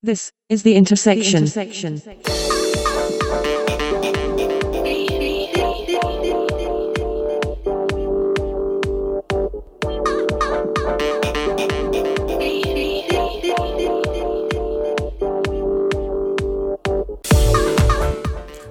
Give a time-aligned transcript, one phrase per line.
[0.00, 1.46] This is the intersection.
[1.46, 1.94] The intersection.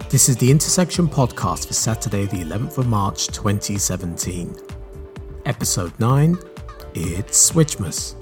[0.10, 4.56] This is the Intersection podcast for Saturday, the 11th of March 2017.
[5.46, 6.38] Episode 9
[6.94, 8.16] It's Switchmas.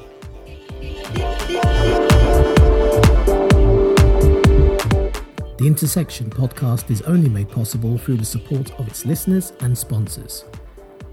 [5.57, 10.43] The Intersection podcast is only made possible through the support of its listeners and sponsors.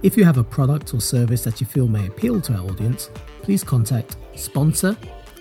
[0.02, 3.09] If you have a product or service that you feel may appeal to our audience,
[3.42, 4.96] please contact sponsor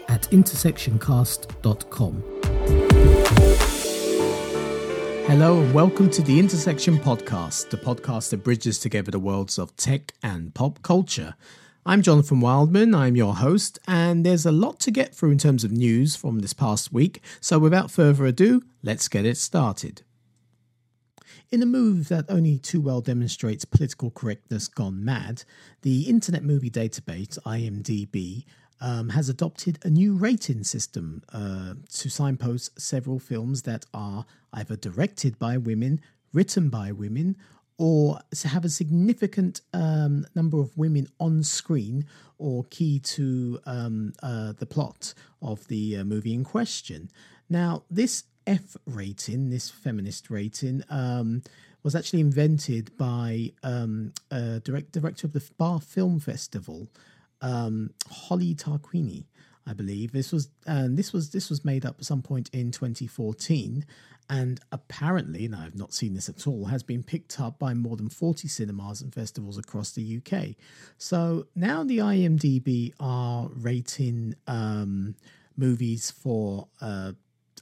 [0.08, 2.24] at intersectioncast.com.
[5.26, 9.76] Hello and welcome to the Intersection Podcast, the podcast that bridges together the worlds of
[9.77, 11.34] tech and pop culture.
[11.84, 15.63] I'm Jonathan Wildman, I'm your host, and there's a lot to get through in terms
[15.63, 20.04] of news from this past week, so without further ado, let's get it started.
[21.49, 25.43] In a move that only too well demonstrates political correctness gone mad,
[25.82, 28.45] the Internet Movie Database, IMDb,
[28.79, 34.76] um, has adopted a new rating system uh, to signpost several films that are either
[34.76, 35.99] directed by women,
[36.32, 37.38] written by women,
[37.77, 42.05] or to have a significant um, number of women on screen
[42.38, 47.10] or key to um, uh, the plot of the uh, movie in question.
[47.50, 51.44] Now, this F rating, this feminist rating, um,
[51.84, 56.88] was actually invented by um, a direct, director of the Bath Film Festival,
[57.41, 59.26] um, Holly Tarquini.
[59.67, 62.71] I believe this was and this was this was made up at some point in
[62.71, 63.85] 2014,
[64.29, 67.97] and apparently, and I've not seen this at all, has been picked up by more
[67.97, 70.56] than 40 cinemas and festivals across the UK.
[70.97, 75.16] So now the IMDb are rating um,
[75.57, 77.12] movies for uh,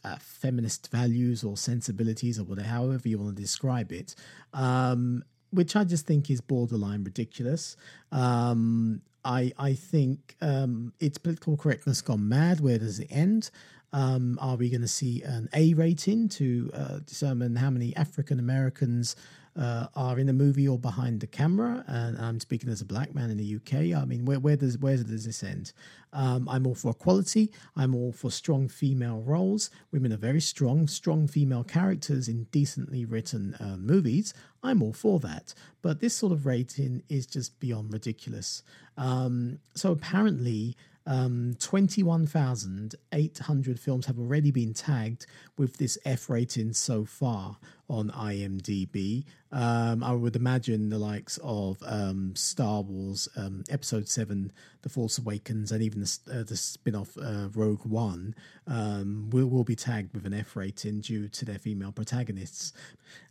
[0.03, 4.15] uh, feminist values or sensibilities or whatever, however you want to describe it.
[4.53, 7.75] Um, which I just think is borderline ridiculous.
[8.11, 12.59] Um, I I think um, it's political correctness gone mad.
[12.59, 13.49] Where does it end?
[13.91, 18.37] Um, are we going to see an A rating to uh, determine how many African
[18.39, 19.15] Americans
[19.55, 21.83] uh, are in the movie or behind the camera?
[21.87, 23.99] And I'm speaking as a black man in the UK.
[23.99, 25.73] I mean, where, where does where does this end?
[26.11, 27.51] Um, I'm all for equality.
[27.75, 29.69] I'm all for strong female roles.
[29.91, 34.33] Women are very strong, strong female characters in decently written uh, movies.
[34.63, 35.53] I'm all for that.
[35.81, 38.63] But this sort of rating is just beyond ridiculous.
[38.97, 45.25] Um, so apparently, um, 21,800 films have already been tagged
[45.57, 47.57] with this F rating so far
[47.89, 49.23] on IMDb.
[49.51, 54.51] Um, I would imagine the likes of um, Star Wars um, Episode 7,
[54.83, 58.35] The Force Awakens, and even the, uh, the spin off uh, Rogue One
[58.67, 62.73] um, will, will be tagged with an F rating due to their female protagonists.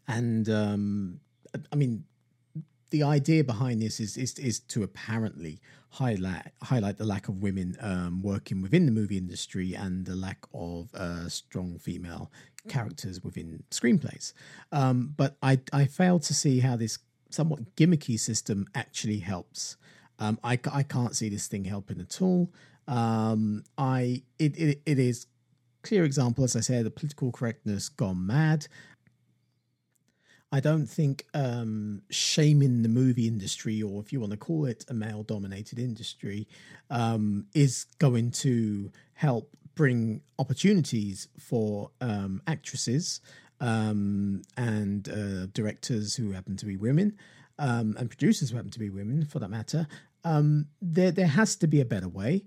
[0.08, 1.20] And um,
[1.72, 2.04] I mean,
[2.90, 5.60] the idea behind this is is, is to apparently
[5.90, 10.44] highlight highlight the lack of women um, working within the movie industry and the lack
[10.54, 12.30] of uh, strong female
[12.68, 14.32] characters within screenplays.
[14.72, 16.98] Um, but I I fail to see how this
[17.30, 19.76] somewhat gimmicky system actually helps.
[20.18, 22.52] Um, I I can't see this thing helping at all.
[22.86, 25.26] Um, I it, it it is
[25.82, 28.66] clear example, as I said, the political correctness gone mad.
[30.50, 34.84] I don't think um, shaming the movie industry, or if you want to call it
[34.88, 36.48] a male dominated industry,
[36.90, 43.20] um, is going to help bring opportunities for um, actresses
[43.60, 47.16] um, and uh, directors who happen to be women
[47.58, 49.86] um, and producers who happen to be women, for that matter.
[50.24, 52.44] Um, there, there has to be a better way.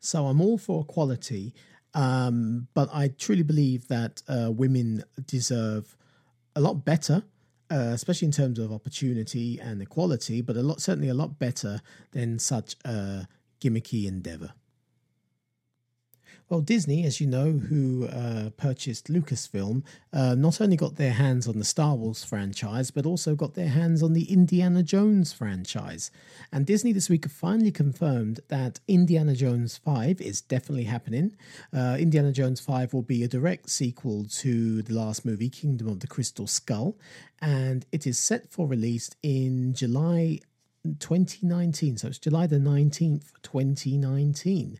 [0.00, 1.54] So I'm all for equality,
[1.94, 5.96] um, but I truly believe that uh, women deserve
[6.56, 7.22] a lot better,
[7.70, 11.80] uh, especially in terms of opportunity and equality, but a lot certainly a lot better
[12.12, 13.26] than such a
[13.60, 14.52] gimmicky endeavor.
[16.50, 19.82] Well, Disney, as you know, who uh, purchased Lucasfilm,
[20.12, 23.68] uh, not only got their hands on the Star Wars franchise, but also got their
[23.68, 26.10] hands on the Indiana Jones franchise.
[26.52, 31.34] And Disney this week finally confirmed that Indiana Jones 5 is definitely happening.
[31.72, 36.00] Uh, Indiana Jones 5 will be a direct sequel to the last movie, Kingdom of
[36.00, 36.98] the Crystal Skull,
[37.40, 40.40] and it is set for release in July
[40.98, 41.96] 2019.
[41.96, 44.78] So it's July the 19th, 2019.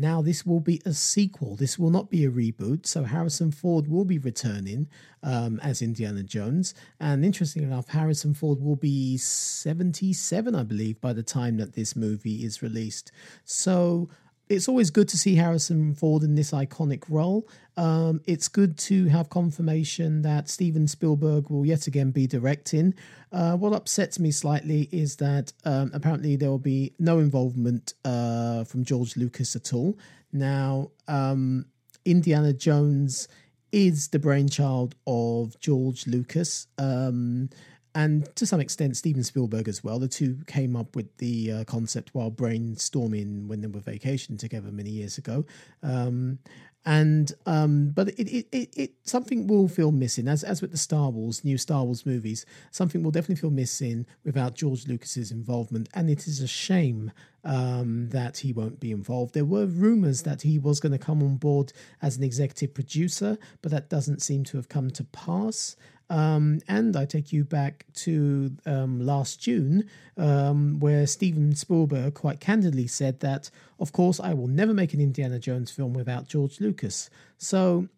[0.00, 1.56] Now, this will be a sequel.
[1.56, 2.86] This will not be a reboot.
[2.86, 4.88] So, Harrison Ford will be returning
[5.22, 6.72] um, as Indiana Jones.
[6.98, 11.94] And interestingly enough, Harrison Ford will be 77, I believe, by the time that this
[11.94, 13.12] movie is released.
[13.44, 14.08] So,
[14.50, 17.48] it's always good to see Harrison Ford in this iconic role.
[17.76, 22.94] Um, it's good to have confirmation that Steven Spielberg will yet again be directing.
[23.30, 28.64] Uh, what upsets me slightly is that um, apparently there will be no involvement uh,
[28.64, 29.96] from George Lucas at all.
[30.32, 31.66] Now, um,
[32.04, 33.28] Indiana Jones
[33.70, 36.66] is the brainchild of George Lucas.
[36.76, 37.50] Um,
[37.94, 39.98] and to some extent Steven Spielberg as well.
[39.98, 44.70] The two came up with the uh, concept while brainstorming when they were vacationing together
[44.70, 45.44] many years ago.
[45.82, 46.38] Um,
[46.86, 50.78] and um, but it, it, it, it, something will feel missing as as with the
[50.78, 52.46] Star Wars new Star Wars movies.
[52.70, 57.12] Something will definitely feel missing without George Lucas's involvement, and it is a shame
[57.44, 59.34] um, that he won't be involved.
[59.34, 63.36] There were rumors that he was going to come on board as an executive producer,
[63.60, 65.76] but that doesn't seem to have come to pass.
[66.10, 72.40] Um, and I take you back to um, last June, um, where Steven Spielberg quite
[72.40, 73.48] candidly said that,
[73.78, 77.08] of course, I will never make an Indiana Jones film without George Lucas.
[77.38, 77.88] So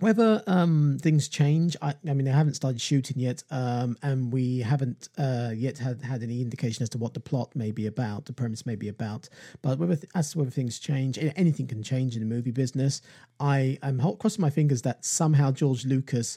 [0.00, 4.58] whether um, things change, I, I, mean, they haven't started shooting yet, um, and we
[4.58, 8.26] haven't uh, yet had, had any indication as to what the plot may be about,
[8.26, 9.30] the premise may be about.
[9.62, 13.00] But whether as to whether things change, anything can change in the movie business.
[13.40, 16.36] I am crossing my fingers that somehow George Lucas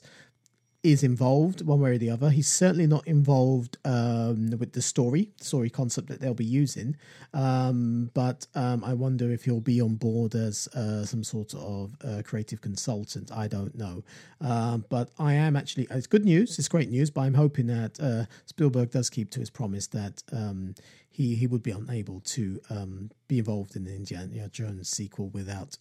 [0.82, 2.30] is involved one way or the other.
[2.30, 6.96] He's certainly not involved um, with the story, story concept that they'll be using.
[7.34, 11.96] Um, but um, I wonder if he'll be on board as uh, some sort of
[12.04, 13.30] uh, creative consultant.
[13.32, 14.04] I don't know.
[14.40, 18.00] Um, but I am actually, it's good news, it's great news, but I'm hoping that
[18.00, 20.76] uh, Spielberg does keep to his promise that um,
[21.10, 25.76] he, he would be unable to um, be involved in the Indiana Jones sequel without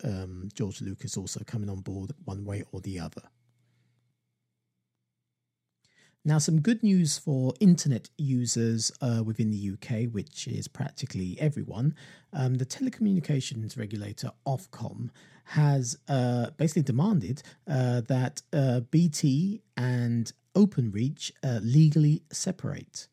[0.55, 3.23] George Lucas also coming on board one way or the other.
[6.29, 11.95] Now, some good news for internet users uh, within the UK, which is practically everyone.
[12.35, 15.09] Um, the telecommunications regulator, Ofcom,
[15.45, 23.09] has uh, basically demanded uh, that uh, BT and OpenReach uh, legally separate.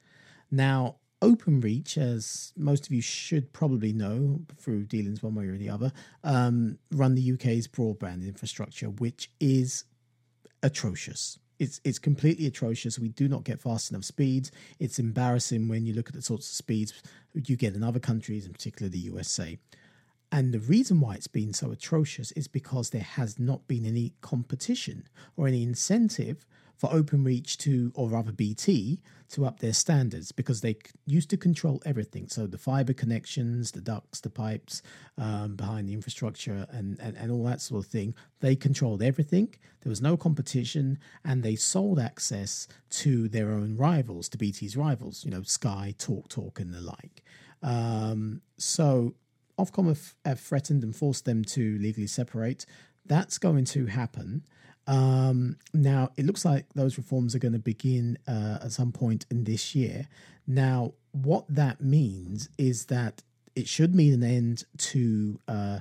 [0.51, 5.69] Now, OpenReach, as most of you should probably know through dealings one way or the
[5.69, 5.93] other,
[6.25, 9.85] um, run the UK's broadband infrastructure, which is
[10.61, 12.99] atrocious it's it's completely atrocious.
[12.99, 14.51] We do not get fast enough speeds.
[14.79, 16.93] It's embarrassing when you look at the sorts of speeds
[17.33, 19.57] you get in other countries, in particular the USA.
[20.31, 24.13] And the reason why it's been so atrocious is because there has not been any
[24.21, 25.07] competition
[25.37, 26.45] or any incentive
[26.77, 31.81] for OpenReach to, or rather BT, to up their standards because they used to control
[31.85, 32.27] everything.
[32.27, 34.81] So the fiber connections, the ducts, the pipes
[35.17, 39.53] um, behind the infrastructure, and, and, and all that sort of thing, they controlled everything.
[39.81, 45.25] There was no competition, and they sold access to their own rivals, to BT's rivals,
[45.25, 47.23] you know, Sky, Talk Talk, and the like.
[47.63, 49.15] Um, so
[49.57, 52.65] Ofcom have, have threatened and forced them to legally separate.
[53.05, 54.45] That's going to happen.
[54.87, 59.25] Um, now, it looks like those reforms are going to begin uh, at some point
[59.31, 60.07] in this year.
[60.47, 63.23] Now, what that means is that
[63.55, 65.79] it should mean an end to uh,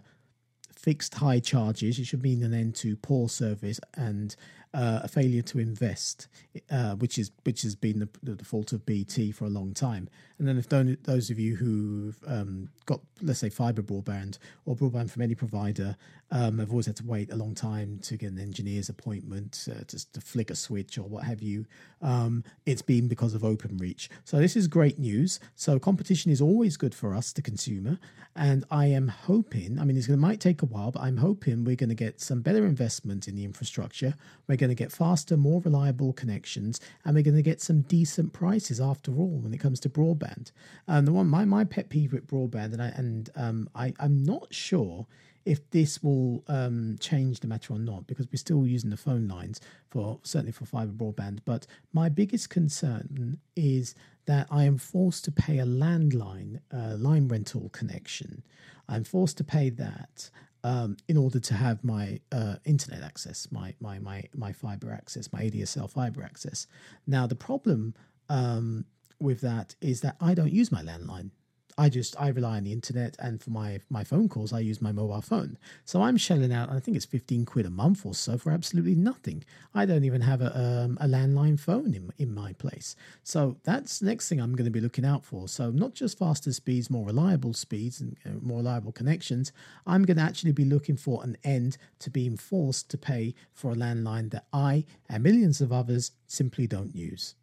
[0.74, 1.98] fixed high charges.
[1.98, 4.34] It should mean an end to poor service and
[4.74, 6.26] uh, a failure to invest,
[6.70, 10.08] uh, which is which has been the, the, fault of BT for a long time.
[10.38, 15.10] And then if those of you who've um, got, let's say, fiber broadband or broadband
[15.10, 15.96] from any provider,
[16.32, 19.84] um, have always had to wait a long time to get an engineer's appointment uh,
[19.86, 21.66] to, to flick a switch or what have you.
[22.02, 24.08] Um, it's been because of OpenReach.
[24.24, 25.38] So this is great news.
[25.54, 27.98] So competition is always good for us, the consumer.
[28.34, 31.76] And I am hoping, I mean, it might take a while, but I'm hoping we're
[31.76, 34.14] going to get some better investment in the infrastructure.
[34.48, 38.32] We're going to get faster, more reliable connections, and we're going to get some decent
[38.32, 40.52] prices after all when it comes to broadband.
[40.86, 44.22] And the one my my pet peeve with broadband, and I and um, I I'm
[44.22, 45.06] not sure
[45.44, 49.28] if this will um, change the matter or not because we're still using the phone
[49.28, 51.40] lines for certainly for fiber broadband.
[51.44, 53.94] But my biggest concern is
[54.26, 58.42] that I am forced to pay a landline uh, line rental connection.
[58.88, 60.30] I'm forced to pay that
[60.64, 65.30] um, in order to have my uh, internet access, my, my, my, my fiber access,
[65.32, 66.66] my ADSL fiber access.
[67.06, 67.94] Now, the problem
[68.30, 68.86] um,
[69.20, 71.30] with that is that I don't use my landline.
[71.76, 74.80] I just I rely on the internet, and for my my phone calls, I use
[74.80, 75.58] my mobile phone.
[75.84, 76.70] So I'm shelling out.
[76.70, 79.44] I think it's fifteen quid a month or so for absolutely nothing.
[79.74, 82.94] I don't even have a um, a landline phone in in my place.
[83.24, 85.48] So that's the next thing I'm going to be looking out for.
[85.48, 89.52] So not just faster speeds, more reliable speeds, and more reliable connections.
[89.86, 93.72] I'm going to actually be looking for an end to being forced to pay for
[93.72, 97.34] a landline that I and millions of others simply don't use.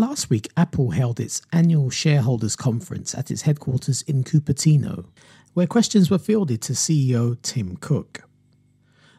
[0.00, 5.06] Last week, Apple held its annual shareholders conference at its headquarters in Cupertino,
[5.54, 8.22] where questions were fielded to CEO Tim Cook.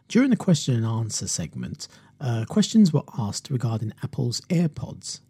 [0.08, 1.88] During the question and answer segment,
[2.20, 5.22] uh, questions were asked regarding Apple's AirPods.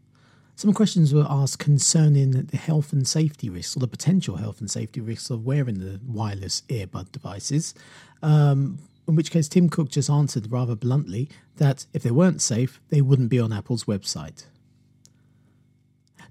[0.56, 4.72] Some questions were asked concerning the health and safety risks or the potential health and
[4.72, 7.74] safety risks of wearing the wireless earbud devices.
[8.22, 12.80] Um, in which case, Tim Cook just answered rather bluntly that if they weren't safe,
[12.90, 14.46] they wouldn't be on Apple's website.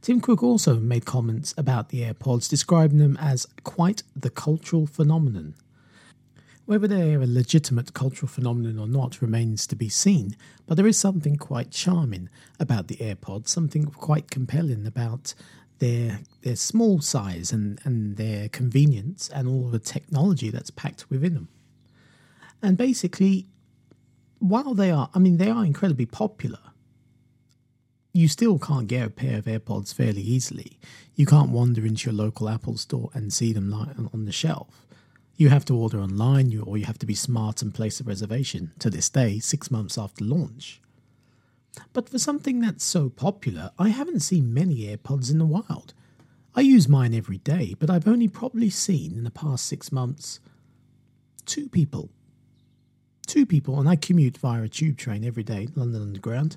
[0.02, 5.54] Tim Cook also made comments about the AirPods, describing them as quite the cultural phenomenon.
[6.64, 10.86] Whether they are a legitimate cultural phenomenon or not remains to be seen, but there
[10.86, 15.34] is something quite charming about the AirPods, something quite compelling about
[15.80, 21.34] their their small size and, and their convenience and all the technology that's packed within
[21.34, 21.48] them.
[22.62, 23.48] And basically,
[24.38, 26.60] while they are, I mean, they are incredibly popular,
[28.12, 30.78] you still can't get a pair of AirPods fairly easily.
[31.14, 34.86] You can't wander into your local Apple store and see them on the shelf.
[35.36, 38.72] You have to order online or you have to be smart and place a reservation
[38.78, 40.80] to this day, six months after launch.
[41.92, 45.94] But for something that's so popular, I haven't seen many AirPods in the wild.
[46.54, 50.40] I use mine every day, but I've only probably seen in the past six months
[51.46, 52.10] two people.
[53.26, 56.56] Two people, and I commute via a tube train every day, London Underground.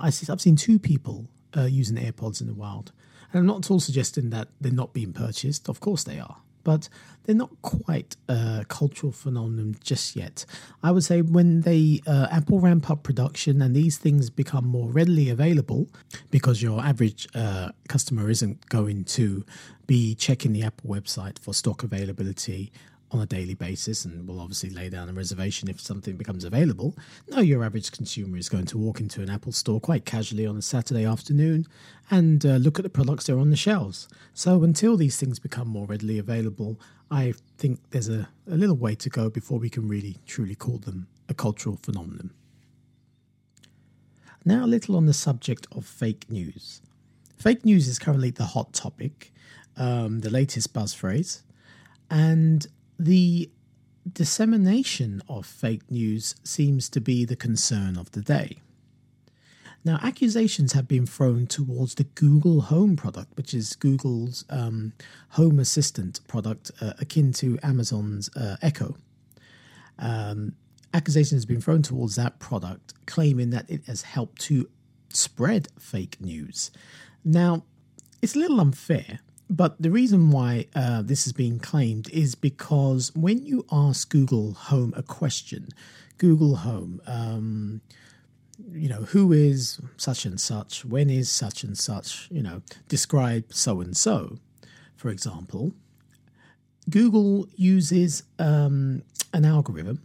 [0.00, 2.92] I see, I've seen two people uh, using AirPods in the wild.
[3.32, 5.68] And I'm not at all suggesting that they're not being purchased.
[5.68, 6.38] Of course they are.
[6.62, 6.88] But
[7.24, 10.44] they're not quite a cultural phenomenon just yet.
[10.82, 14.90] I would say when they uh, Apple ramp up production and these things become more
[14.90, 15.88] readily available,
[16.30, 19.44] because your average uh, customer isn't going to
[19.86, 22.72] be checking the Apple website for stock availability
[23.12, 26.96] on a daily basis and will obviously lay down a reservation if something becomes available.
[27.28, 30.56] No, your average consumer is going to walk into an Apple store quite casually on
[30.56, 31.66] a Saturday afternoon
[32.10, 34.08] and uh, look at the products that are on the shelves.
[34.32, 36.78] So until these things become more readily available,
[37.10, 40.78] I think there's a, a little way to go before we can really truly call
[40.78, 42.30] them a cultural phenomenon.
[44.44, 46.80] Now, a little on the subject of fake news.
[47.36, 49.32] Fake news is currently the hot topic,
[49.76, 51.42] um, the latest buzz phrase,
[52.10, 52.66] and
[53.04, 53.50] the
[54.10, 58.58] dissemination of fake news seems to be the concern of the day.
[59.82, 64.92] Now, accusations have been thrown towards the Google Home product, which is Google's um,
[65.30, 68.96] home assistant product uh, akin to Amazon's uh, Echo.
[69.98, 70.52] Um,
[70.92, 74.68] accusations have been thrown towards that product, claiming that it has helped to
[75.08, 76.70] spread fake news.
[77.24, 77.64] Now,
[78.20, 83.12] it's a little unfair but the reason why uh, this is being claimed is because
[83.16, 85.68] when you ask Google Home a question,
[86.18, 87.80] Google Home, um,
[88.72, 93.52] you know, who is such and such, when is such and such, you know, describe
[93.52, 94.38] so and so,
[94.94, 95.72] for example,
[96.88, 99.02] Google uses um,
[99.32, 100.00] an algorithm,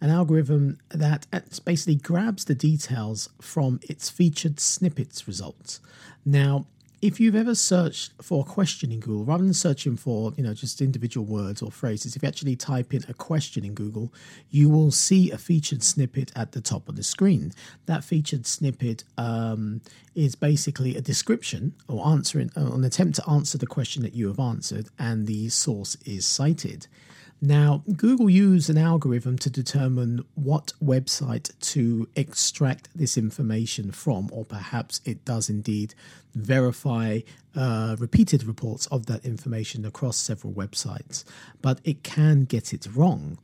[0.00, 1.26] an algorithm that
[1.64, 5.78] basically grabs the details from its featured snippets results.
[6.24, 6.66] Now,
[7.02, 10.54] if you've ever searched for a question in Google, rather than searching for you know
[10.54, 14.12] just individual words or phrases, if you actually type in a question in Google,
[14.50, 17.52] you will see a featured snippet at the top of the screen.
[17.84, 19.82] That featured snippet um,
[20.14, 24.28] is basically a description or answering uh, an attempt to answer the question that you
[24.28, 26.86] have answered, and the source is cited.
[27.40, 34.44] Now, Google used an algorithm to determine what website to extract this information from, or
[34.44, 35.94] perhaps it does indeed
[36.34, 37.20] verify
[37.54, 41.24] uh, repeated reports of that information across several websites,
[41.60, 43.38] but it can get it wrong.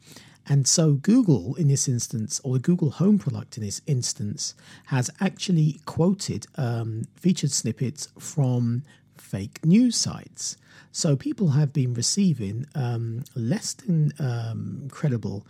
[0.49, 4.55] And so, Google, in this instance, or the Google Home product in this instance,
[4.87, 8.83] has actually quoted um, featured snippets from
[9.17, 10.57] fake news sites.
[10.91, 15.47] So people have been receiving um, less than um, credible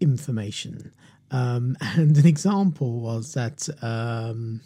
[0.00, 0.92] information.
[1.30, 4.60] Um, and an example was that um,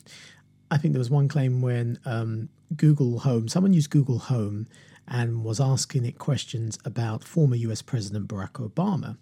[0.71, 4.67] I think there was one claim when um, Google Home, someone used Google Home
[5.09, 9.17] and was asking it questions about former US President Barack Obama.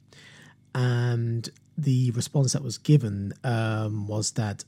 [0.74, 4.64] And the response that was given um, was that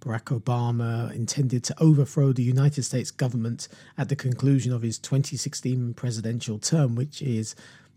[0.00, 5.94] Barack Obama intended to overthrow the United States government at the conclusion of his 2016
[5.94, 7.54] presidential term, which is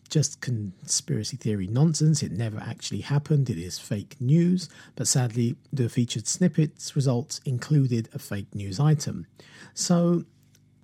[0.09, 2.21] just conspiracy theory nonsense.
[2.21, 3.49] It never actually happened.
[3.49, 4.67] It is fake news.
[4.95, 9.25] But sadly, the featured snippets results included a fake news item.
[9.73, 10.25] So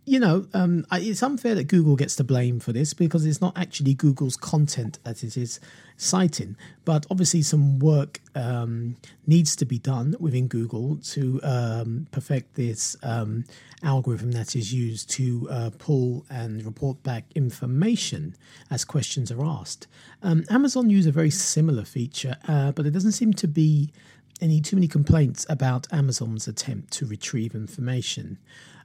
[0.07, 3.57] you know, um, it's unfair that Google gets to blame for this because it's not
[3.57, 5.59] actually Google's content that it is
[5.97, 6.55] citing.
[6.85, 8.95] But obviously, some work um,
[9.27, 13.43] needs to be done within Google to um, perfect this um,
[13.83, 18.33] algorithm that is used to uh, pull and report back information
[18.71, 19.87] as questions are asked.
[20.23, 23.91] Um, Amazon use a very similar feature, uh, but it doesn't seem to be
[24.39, 28.37] any too many complaints about Amazon's attempt to retrieve information.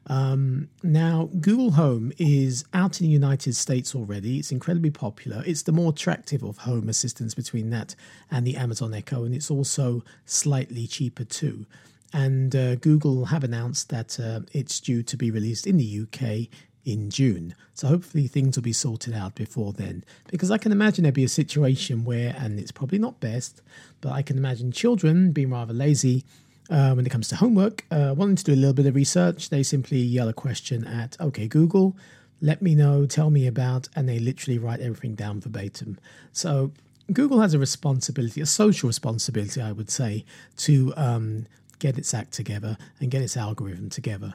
[0.09, 4.39] Um, now, Google Home is out in the United States already.
[4.39, 5.43] It's incredibly popular.
[5.47, 7.95] It's the more attractive of home assistants between that
[8.31, 11.67] and the Amazon Echo, and it's also slightly cheaper too.
[12.13, 16.49] And uh, Google have announced that uh, it's due to be released in the UK
[16.85, 17.55] in June.
[17.75, 20.05] So hopefully things will be sorted out before then.
[20.29, 23.63] Because I can imagine there'd be a situation where, and it's probably not best,
[24.01, 26.25] but I can imagine children being rather lazy
[26.71, 29.51] uh, when it comes to homework, uh, wanting to do a little bit of research,
[29.51, 31.97] they simply yell a question at, okay, Google,
[32.41, 35.99] let me know, tell me about, and they literally write everything down verbatim.
[36.33, 36.73] So
[37.13, 40.25] Google has a responsibility, a social responsibility, I would say,
[40.59, 41.47] to um,
[41.79, 44.35] get its act together and get its algorithm together.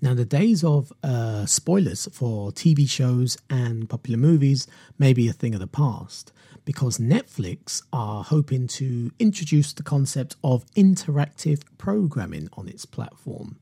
[0.00, 4.66] Now, the days of uh, spoilers for TV shows and popular movies
[4.98, 6.32] may be a thing of the past
[6.64, 13.58] because Netflix are hoping to introduce the concept of interactive programming on its platform.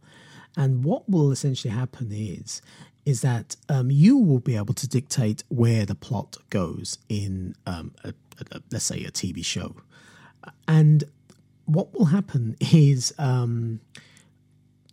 [0.56, 2.62] And what will essentially happen is
[3.04, 7.92] is that um, you will be able to dictate where the plot goes in, um,
[8.02, 8.14] a,
[8.50, 9.76] a, let's say, a TV show.
[10.66, 11.04] And
[11.66, 13.80] what will happen is um,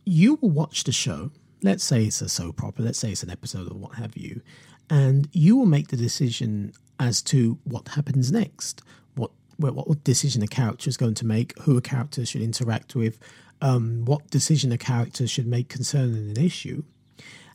[0.05, 1.31] you will watch the show.
[1.63, 4.41] Let's say it's a soap opera, let's say it's an episode or what have you,
[4.89, 8.81] and you will make the decision as to what happens next,
[9.15, 13.19] what what decision a character is going to make, who a character should interact with,
[13.61, 16.83] um, what decision a character should make concerning an issue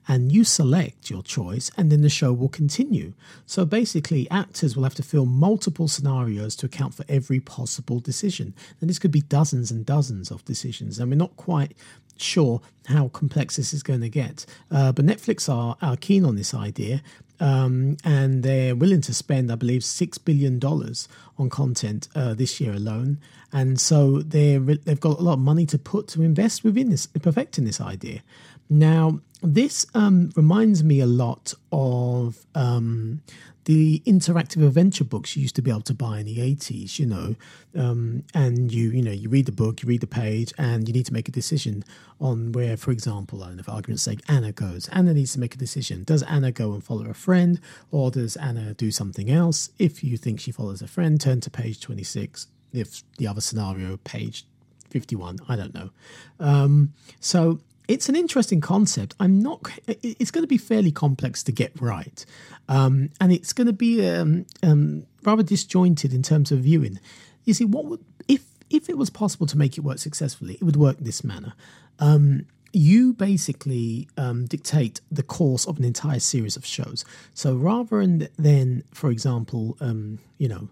[0.09, 3.13] and you select your choice, and then the show will continue.
[3.45, 8.55] So basically, actors will have to fill multiple scenarios to account for every possible decision.
[8.81, 11.77] And this could be dozens and dozens of decisions, and we're not quite
[12.21, 14.47] sure how complex this is going to get.
[14.71, 17.03] Uh, but Netflix are, are keen on this idea.
[17.39, 21.07] Um, and they're willing to spend, I believe, six billion dollars
[21.39, 23.19] on content uh, this year alone,
[23.53, 27.07] and so they they've got a lot of money to put to invest within this,
[27.07, 28.23] perfecting this idea.
[28.71, 33.22] Now, this um, reminds me a lot of um,
[33.66, 37.07] the interactive adventure books you used to be able to buy in the 80s, you
[37.07, 37.35] know,
[37.77, 40.94] um, and you, you know, you read the book, you read the page, and you
[40.94, 41.85] need to make a decision
[42.20, 44.88] on where, for example, I don't know, for argument's sake, Anna goes.
[44.92, 46.05] Anna needs to make a decision.
[46.05, 49.70] Does Anna go and follow a friend, or does Anna do something else?
[49.81, 52.46] If you think she follows a friend, turn to page 26.
[52.72, 54.46] If the other scenario, page
[54.90, 55.90] 51, I don't know.
[56.38, 59.14] Um, so it's an interesting concept.
[59.20, 59.62] I'm not.
[59.87, 62.25] It's going to be fairly complex to get right,
[62.68, 66.99] um, and it's going to be um, um, rather disjointed in terms of viewing.
[67.44, 70.55] You see, what would if if it was possible to make it work successfully?
[70.55, 71.55] It would work this manner.
[71.99, 77.07] Um, you basically um, dictate the course of an entire series of shows.
[77.33, 78.05] So rather
[78.37, 80.68] than, for example, um, you know,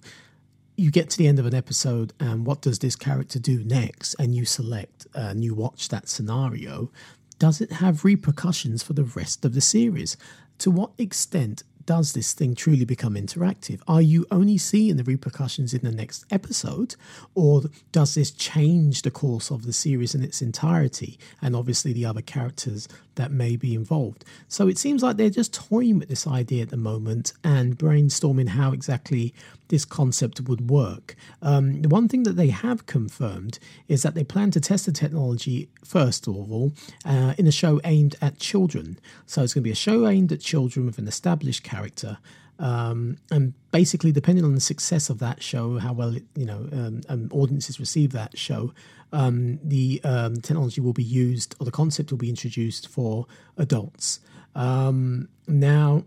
[0.77, 4.15] you get to the end of an episode and what does this character do next
[4.15, 6.91] and you select and you watch that scenario
[7.39, 10.17] does it have repercussions for the rest of the series
[10.59, 13.81] to what extent does this thing truly become interactive?
[13.87, 16.97] Are you only seeing the repercussions in the next episode,
[17.35, 22.07] or does this change the course of the series in its entirety and obviously the
[22.07, 24.25] other characters that may be involved?
[24.49, 28.49] So it seems like they're just toying with this idea at the moment and brainstorming
[28.49, 29.35] how exactly
[29.69, 31.17] this concept would work.
[31.43, 34.93] Um, the one thing that they have confirmed is that they plan to test the
[34.93, 36.73] technology, first of all,
[37.05, 38.99] uh, in a show aimed at children.
[39.27, 42.19] So it's going to be a show aimed at children with an established character.
[42.59, 46.69] Um, and basically, depending on the success of that show, how well it, you know
[46.73, 48.73] um, um, audiences receive that show,
[49.13, 54.21] um, the um, technology will be used or the concept will be introduced for adults.
[54.55, 56.05] Um, now,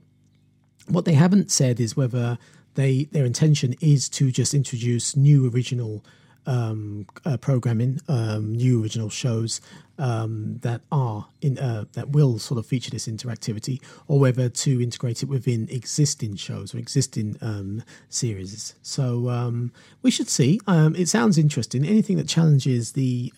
[0.88, 2.38] what they haven't said is whether
[2.78, 6.06] they their intention is to just introduce new original
[6.46, 9.60] um, uh, programming, um, new original shows
[9.98, 14.82] um, that are in uh, that will sort of feature this interactivity, or whether to
[14.82, 18.76] integrate it within existing shows or existing um, series.
[18.82, 20.60] So um, we should see.
[20.68, 21.86] Um, it sounds interesting.
[21.86, 23.32] Anything that challenges the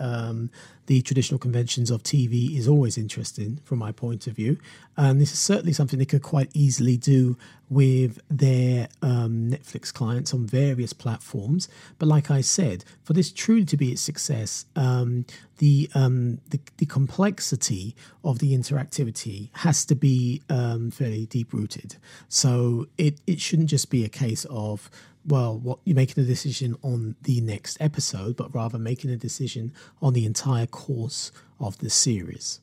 [0.90, 4.58] the traditional conventions of TV is always interesting from my point of view.
[4.98, 7.38] And this is certainly something they could quite easily do
[7.70, 11.70] with their um, Netflix clients on various platforms.
[12.00, 15.26] But like I said, for this truly to be a success, um,
[15.60, 21.98] the um, the, the complexity of the interactivity has to be um, fairly deep rooted.
[22.28, 24.90] So it it shouldn't just be a case of
[25.26, 29.74] well, what you're making a decision on the next episode, but rather making a decision
[30.02, 32.62] on the entire course of the series.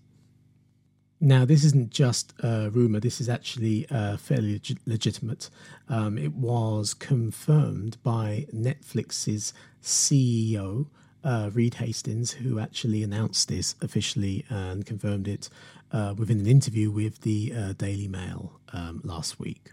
[1.20, 5.48] Now, this isn't just a rumor, this is actually uh, fairly leg- legitimate.
[5.88, 10.88] Um, it was confirmed by Netflix's CEO,
[11.26, 15.50] uh, Reed Hastings, who actually announced this officially and confirmed it
[15.90, 19.72] uh, within an interview with the uh, Daily Mail um, last week.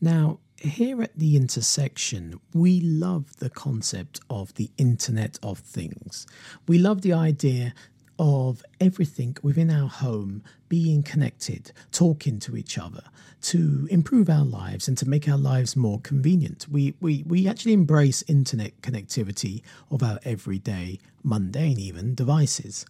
[0.00, 6.26] Now, here at the intersection, we love the concept of the Internet of Things.
[6.66, 7.74] We love the idea
[8.18, 13.02] of everything within our home being connected, talking to each other,
[13.42, 16.66] to improve our lives and to make our lives more convenient.
[16.70, 22.86] We, we, we actually embrace internet connectivity of our everyday, mundane even, devices.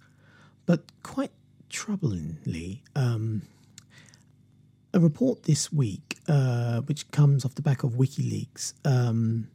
[0.65, 1.33] But quite
[1.71, 3.43] troublingly, um,
[4.95, 9.49] a report this week, uh, which comes off the back of WikiLeaks, um,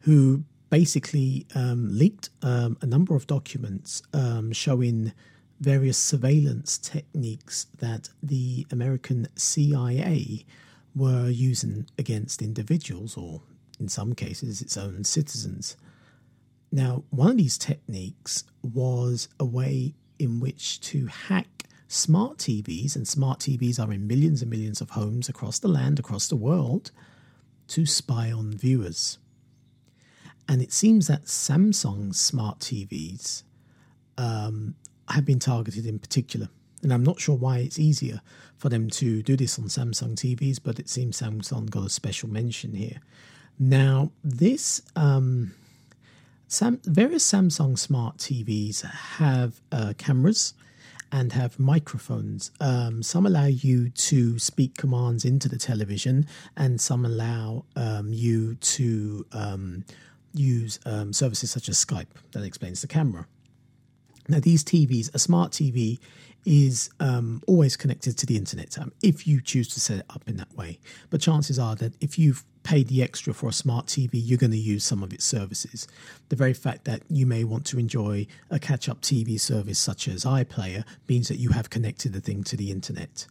[0.00, 5.12] who basically um, leaked um, a number of documents um, showing
[5.60, 10.44] various surveillance techniques that the American CIA
[10.94, 13.42] were using against individuals, or
[13.80, 15.76] in some cases, its own citizens.
[16.70, 23.08] Now, one of these techniques was a way in which to hack smart TVs, and
[23.08, 26.90] smart TVs are in millions and millions of homes across the land, across the world,
[27.68, 29.18] to spy on viewers.
[30.48, 33.42] And it seems that Samsung's smart TVs
[34.16, 34.74] um,
[35.08, 36.48] have been targeted in particular.
[36.82, 38.20] And I'm not sure why it's easier
[38.56, 42.28] for them to do this on Samsung TVs, but it seems Samsung got a special
[42.28, 43.00] mention here.
[43.58, 45.52] Now, this um,
[46.46, 50.54] Sam, various Samsung smart TVs have uh, cameras
[51.10, 52.50] and have microphones.
[52.60, 58.54] Um, some allow you to speak commands into the television, and some allow um, you
[58.54, 59.84] to um,
[60.38, 63.26] use um, services such as Skype that explains the camera.
[64.28, 65.98] Now, these TVs, a smart TV
[66.44, 70.22] is um, always connected to the internet um, if you choose to set it up
[70.26, 70.78] in that way.
[71.10, 74.50] But chances are that if you've paid the extra for a smart TV, you're going
[74.50, 75.88] to use some of its services.
[76.28, 80.06] The very fact that you may want to enjoy a catch up TV service such
[80.08, 83.26] as iPlayer means that you have connected the thing to the internet.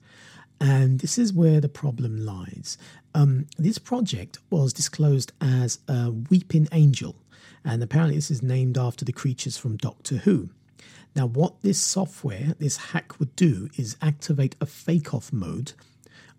[0.59, 2.77] And this is where the problem lies.
[3.13, 7.15] Um, this project was disclosed as a Weeping Angel,
[7.63, 10.49] and apparently this is named after the creatures from Doctor Who.
[11.15, 15.73] Now, what this software, this hack would do is activate a fake off mode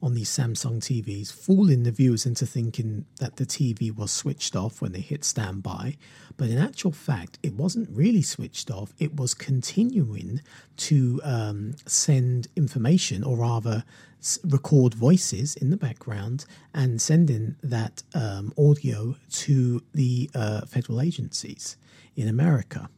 [0.03, 4.81] on these Samsung TVs, fooling the viewers into thinking that the TV was switched off
[4.81, 5.97] when they hit standby.
[6.37, 10.41] But in actual fact, it wasn't really switched off, it was continuing
[10.77, 13.85] to um, send information, or rather,
[14.45, 21.77] record voices in the background and sending that um, audio to the uh, federal agencies
[22.17, 22.89] in America.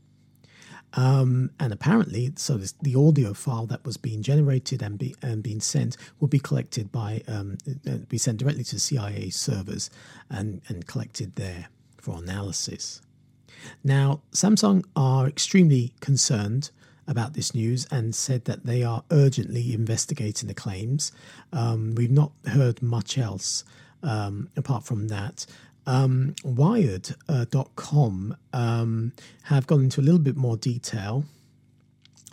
[0.94, 5.42] Um, and apparently, so this, the audio file that was being generated and, be, and
[5.42, 9.90] being sent will be collected by, um, uh, be sent directly to CIA servers
[10.29, 13.00] and, and collected there for analysis.
[13.85, 16.70] Now, Samsung are extremely concerned
[17.07, 21.12] about this news and said that they are urgently investigating the claims.
[21.53, 23.64] Um, we've not heard much else
[24.03, 25.46] um, apart from that
[25.87, 29.12] um, Wired.com uh, um,
[29.45, 31.25] have gone into a little bit more detail.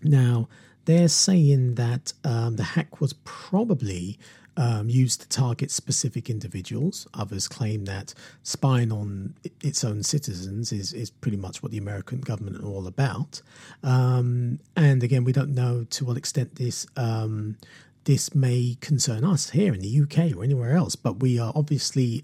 [0.03, 0.47] Now,
[0.85, 4.17] they're saying that um, the hack was probably
[4.57, 7.07] um, used to target specific individuals.
[7.13, 12.21] Others claim that spying on its own citizens is, is pretty much what the American
[12.21, 13.41] government are all about.
[13.83, 17.57] Um, and again, we don't know to what extent this um,
[18.05, 22.23] this may concern us here in the UK or anywhere else, but we are obviously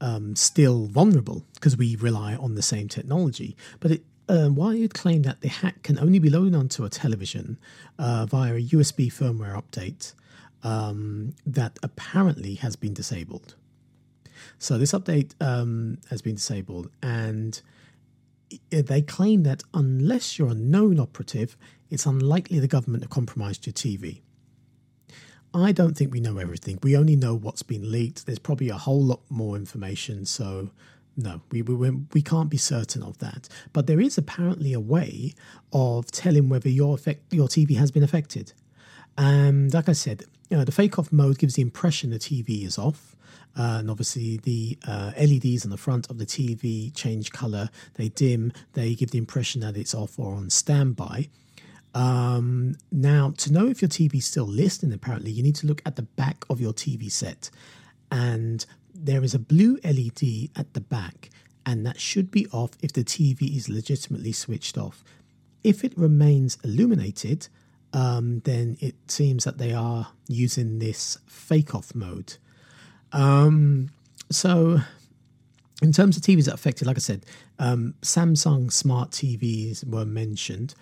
[0.00, 3.56] um, still vulnerable because we rely on the same technology.
[3.80, 7.58] But it, uh, Wired claim that the hack can only be loaded onto a television
[7.98, 10.14] uh, via a USB firmware update
[10.62, 13.54] um, that apparently has been disabled.
[14.58, 17.60] So this update um, has been disabled, and
[18.70, 21.56] they claim that unless you're a known operative,
[21.90, 24.22] it's unlikely the government have compromised your TV.
[25.54, 26.78] I don't think we know everything.
[26.82, 28.26] We only know what's been leaked.
[28.26, 30.26] There's probably a whole lot more information.
[30.26, 30.70] So,
[31.16, 33.48] no, we, we, we can't be certain of that.
[33.72, 35.34] But there is apparently a way
[35.72, 38.52] of telling whether your, effect, your TV has been affected.
[39.16, 42.66] And like I said, you know, the fake off mode gives the impression the TV
[42.66, 43.16] is off.
[43.58, 47.70] Uh, and obviously, the uh, LEDs on the front of the TV change color.
[47.94, 48.52] They dim.
[48.74, 51.30] They give the impression that it's off or on standby.
[51.96, 55.80] Um, now, to know if your TV is still listening, apparently, you need to look
[55.86, 57.48] at the back of your TV set.
[58.12, 61.30] And there is a blue LED at the back,
[61.64, 65.02] and that should be off if the TV is legitimately switched off.
[65.64, 67.48] If it remains illuminated,
[67.94, 72.34] um, then it seems that they are using this fake off mode.
[73.12, 73.88] Um,
[74.30, 74.80] so,
[75.80, 77.24] in terms of TVs that affected, like I said,
[77.58, 80.74] um, Samsung smart TVs were mentioned.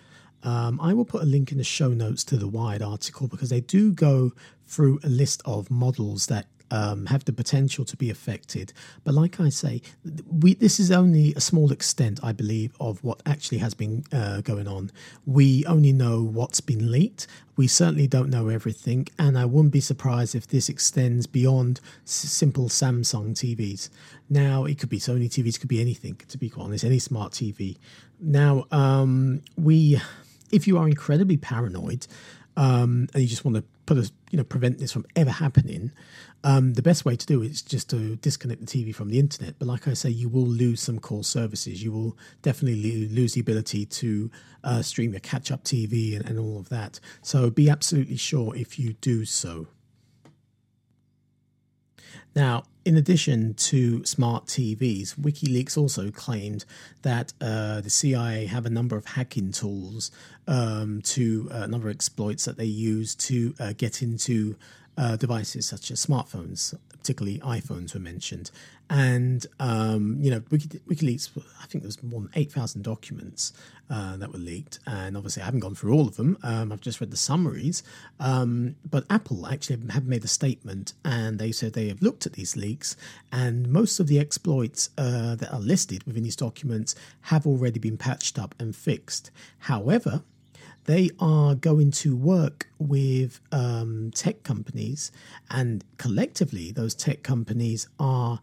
[0.45, 3.49] Um, I will put a link in the show notes to the Wired article because
[3.49, 4.33] they do go
[4.67, 8.73] through a list of models that um, have the potential to be affected.
[9.05, 9.83] But like I say,
[10.27, 14.41] we, this is only a small extent, I believe, of what actually has been uh,
[14.41, 14.91] going on.
[15.25, 17.27] We only know what's been leaked.
[17.57, 22.11] We certainly don't know everything, and I wouldn't be surprised if this extends beyond s-
[22.13, 23.91] simple Samsung TVs.
[24.29, 27.33] Now, it could be Sony TVs, could be anything, to be quite honest, any smart
[27.33, 27.77] TV.
[28.19, 30.01] Now, um, we,
[30.55, 32.07] if you are incredibly paranoid,
[32.57, 35.91] um, and you just want to put a you know prevent this from ever happening,
[36.45, 39.19] um, the best way to do it is just to disconnect the TV from the
[39.19, 39.59] internet.
[39.59, 41.83] But like I say, you will lose some core services.
[41.83, 44.31] You will definitely lose the ability to
[44.63, 47.01] uh, stream your catch-up TV and, and all of that.
[47.23, 49.67] So be absolutely sure if you do so.
[52.37, 56.65] Now, in addition to smart TVs, WikiLeaks also claimed
[57.03, 60.11] that uh, the CIA have a number of hacking tools
[60.47, 64.57] um, to uh, a number of exploits that they use to uh, get into
[64.97, 68.51] uh, devices such as smartphones, particularly iPhones were mentioned.
[68.91, 71.31] And, um, you know, Wiki, WikiLeaks,
[71.63, 73.53] I think there was more than 8,000 documents
[73.89, 74.79] uh, that were leaked.
[74.87, 76.37] And obviously, I haven't gone through all of them.
[76.43, 77.83] Um, I've just read the summaries.
[78.21, 82.35] Um, but Apple actually have made a statement and they said they have looked at
[82.35, 82.97] these leaks.
[83.33, 87.97] And most of the exploits uh, that are listed within these documents have already been
[87.97, 89.31] patched up and fixed.
[89.61, 90.23] However,
[90.85, 95.11] they are going to work with um, tech companies,
[95.51, 98.41] and collectively, those tech companies are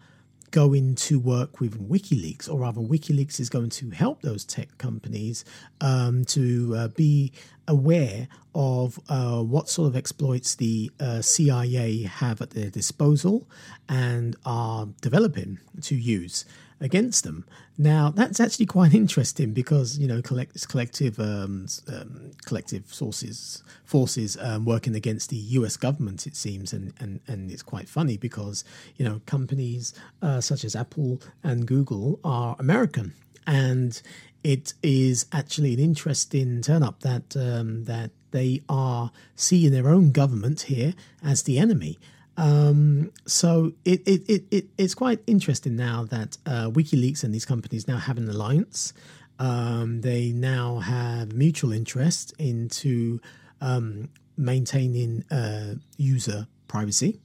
[0.52, 5.46] going to work with WikiLeaks, or rather, WikiLeaks is going to help those tech companies
[5.80, 7.32] um, to uh, be
[7.68, 13.48] aware of uh, what sort of exploits the uh, CIA have at their disposal
[13.88, 16.44] and are developing to use
[16.82, 17.46] against them.
[17.78, 24.38] Now, that's actually quite interesting because you know collect, collective um, um, collective sources forces
[24.42, 25.78] um, working against the U.S.
[25.78, 26.28] government.
[26.28, 28.64] It seems, and and and it's quite funny because
[28.98, 33.14] you know companies uh, such as Apple and Google are American,
[33.48, 34.02] and
[34.44, 40.12] it is actually an interesting turn up that um, that they are seeing their own
[40.12, 42.00] government here as the enemy.
[42.38, 47.46] Um, so it, it, it, it, it's quite interesting now that uh, WikiLeaks and these
[47.46, 48.94] companies now have an alliance.
[49.40, 53.20] Um, they now have mutual interest into
[53.60, 57.20] um, maintaining uh, user privacy.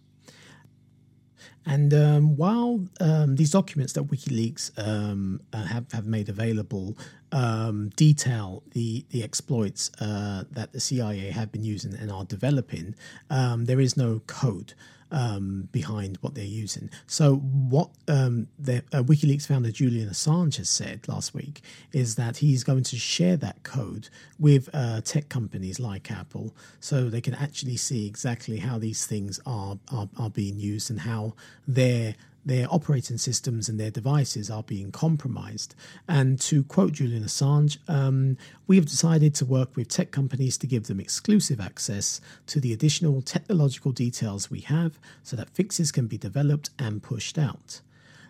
[1.69, 6.97] And um, while um, these documents that WikiLeaks um, uh, have, have made available
[7.33, 12.95] um, detail the, the exploits uh, that the CIA have been using and are developing,
[13.31, 14.75] um, there is no code
[15.11, 16.91] um, behind what they're using.
[17.07, 22.39] So, what um, the, uh, WikiLeaks founder Julian Assange has said last week is that
[22.39, 27.35] he's going to share that code with uh, tech companies like Apple, so they can
[27.35, 31.35] actually see exactly how these things are are, are being used and how
[31.67, 32.15] they're
[32.47, 35.75] their operating systems and their devices are being compromised.
[36.09, 40.67] And to quote Julian Assange, um, we have decided to work with tech companies to
[40.69, 46.07] give them exclusive access to the additional technological details we have so that fixes can
[46.07, 47.81] be developed and pushed out.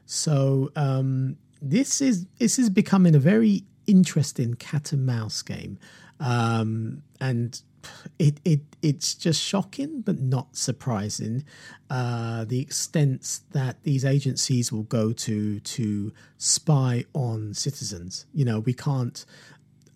[0.07, 5.79] So um, this is this is becoming a very interesting cat and mouse game.
[6.21, 7.61] Um, and
[8.19, 11.45] it, it it's just shocking but not surprising
[11.91, 18.27] uh, the extent that these agencies will go to to spy on citizens.
[18.33, 19.25] You know we can't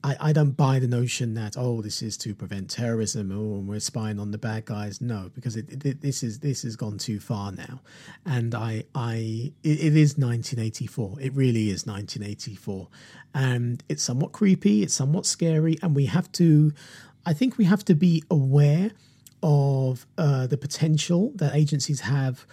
[0.02, 3.60] I, I don't buy the notion that oh this is to prevent terrorism or oh,
[3.60, 5.00] we're spying on the bad guys.
[5.00, 7.80] No because it, it, this is this has gone too far now.
[8.24, 12.88] And I I it, it is 1984 it really is 1984
[13.34, 16.72] and it's somewhat creepy it's somewhat scary and we have to
[17.26, 18.92] I think we have to be aware
[19.42, 22.46] of uh, the potential that agencies have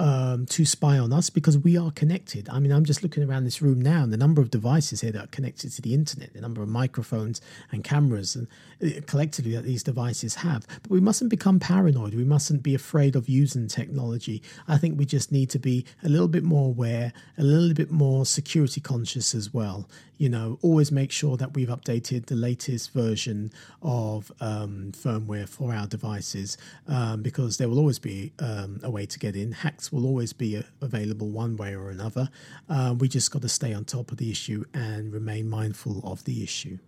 [0.00, 2.48] um, to spy on us because we are connected.
[2.48, 5.12] I mean, I'm just looking around this room now, and the number of devices here
[5.12, 8.48] that are connected to the internet, the number of microphones and cameras, and
[8.82, 10.66] uh, collectively that these devices have.
[10.82, 12.14] But we mustn't become paranoid.
[12.14, 14.42] We mustn't be afraid of using technology.
[14.66, 17.90] I think we just need to be a little bit more aware, a little bit
[17.90, 22.92] more security conscious as well you know, always make sure that we've updated the latest
[22.92, 28.90] version of um, firmware for our devices um, because there will always be um, a
[28.90, 29.52] way to get in.
[29.52, 32.28] Hacks will always be uh, available one way or another.
[32.68, 36.24] Uh, we just got to stay on top of the issue and remain mindful of
[36.24, 36.78] the issue.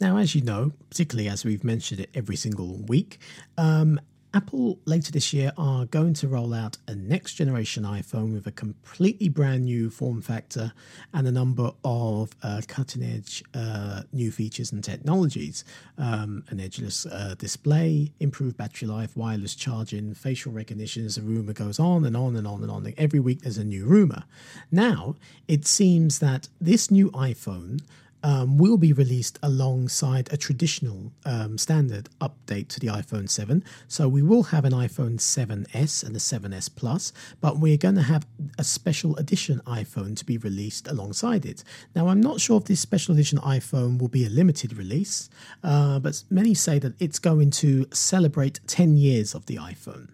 [0.00, 3.18] Now, as you know, particularly as we've mentioned it every single week,
[3.56, 4.00] um,
[4.34, 8.52] Apple later this year are going to roll out a next generation iPhone with a
[8.52, 10.72] completely brand new form factor
[11.12, 15.64] and a number of uh, cutting edge uh, new features and technologies.
[15.98, 21.52] Um, an edgeless uh, display, improved battery life, wireless charging, facial recognition as the rumor
[21.52, 22.92] goes on and on and on and on.
[22.96, 24.24] Every week there's a new rumor.
[24.70, 25.16] Now,
[25.46, 27.82] it seems that this new iPhone
[28.22, 33.64] um, will be released alongside a traditional um, standard update to the iPhone 7.
[33.88, 38.02] So we will have an iPhone 7S and a 7S Plus, but we're going to
[38.02, 38.26] have
[38.58, 41.64] a special edition iPhone to be released alongside it.
[41.94, 45.28] Now, I'm not sure if this special edition iPhone will be a limited release,
[45.62, 50.08] uh, but many say that it's going to celebrate 10 years of the iPhone.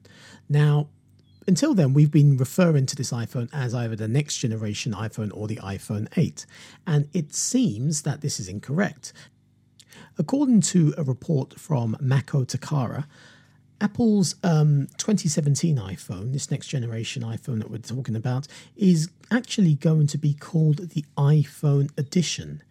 [0.49, 0.89] Now,
[1.49, 5.49] until then, we've been referring to this iPhone as either the next generation iPhone or
[5.49, 6.45] the iPhone 8,
[6.87, 9.15] and it seems that this is incorrect.
[10.19, 13.07] According to a report from Macotakara,
[13.81, 20.07] Apple's um, 2017 iPhone, this next generation iPhone that we're talking about, is actually going
[20.09, 22.63] to be called the iPhone Edition.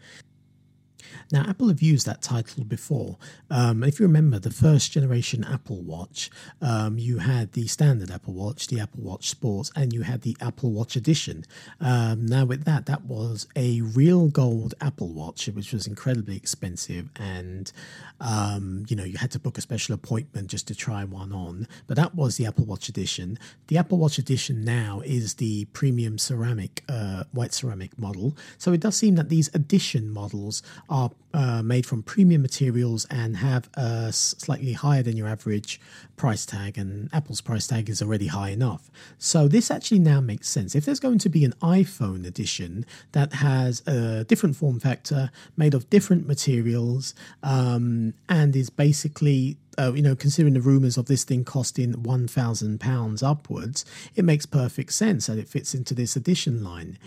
[1.31, 3.17] Now, Apple have used that title before.
[3.49, 6.29] Um, if you remember the first generation Apple Watch,
[6.61, 10.35] um, you had the standard Apple Watch, the Apple Watch Sports, and you had the
[10.41, 11.45] Apple Watch Edition.
[11.79, 17.09] Um, now, with that, that was a real gold Apple Watch, which was incredibly expensive,
[17.15, 17.71] and
[18.19, 21.67] um, you know you had to book a special appointment just to try one on.
[21.87, 23.37] But that was the Apple Watch Edition.
[23.67, 28.35] The Apple Watch Edition now is the premium ceramic, uh, white ceramic model.
[28.57, 33.37] So it does seem that these edition models are uh, made from premium materials and
[33.37, 35.79] have a slightly higher than your average
[36.15, 38.89] price tag, and Apple's price tag is already high enough.
[39.17, 40.75] So this actually now makes sense.
[40.75, 45.73] If there's going to be an iPhone edition that has a different form factor, made
[45.73, 51.23] of different materials, um, and is basically uh, you know, considering the rumours of this
[51.23, 56.15] thing costing one thousand pounds upwards, it makes perfect sense that it fits into this
[56.15, 56.97] edition line.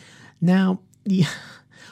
[0.40, 1.28] Now, yeah,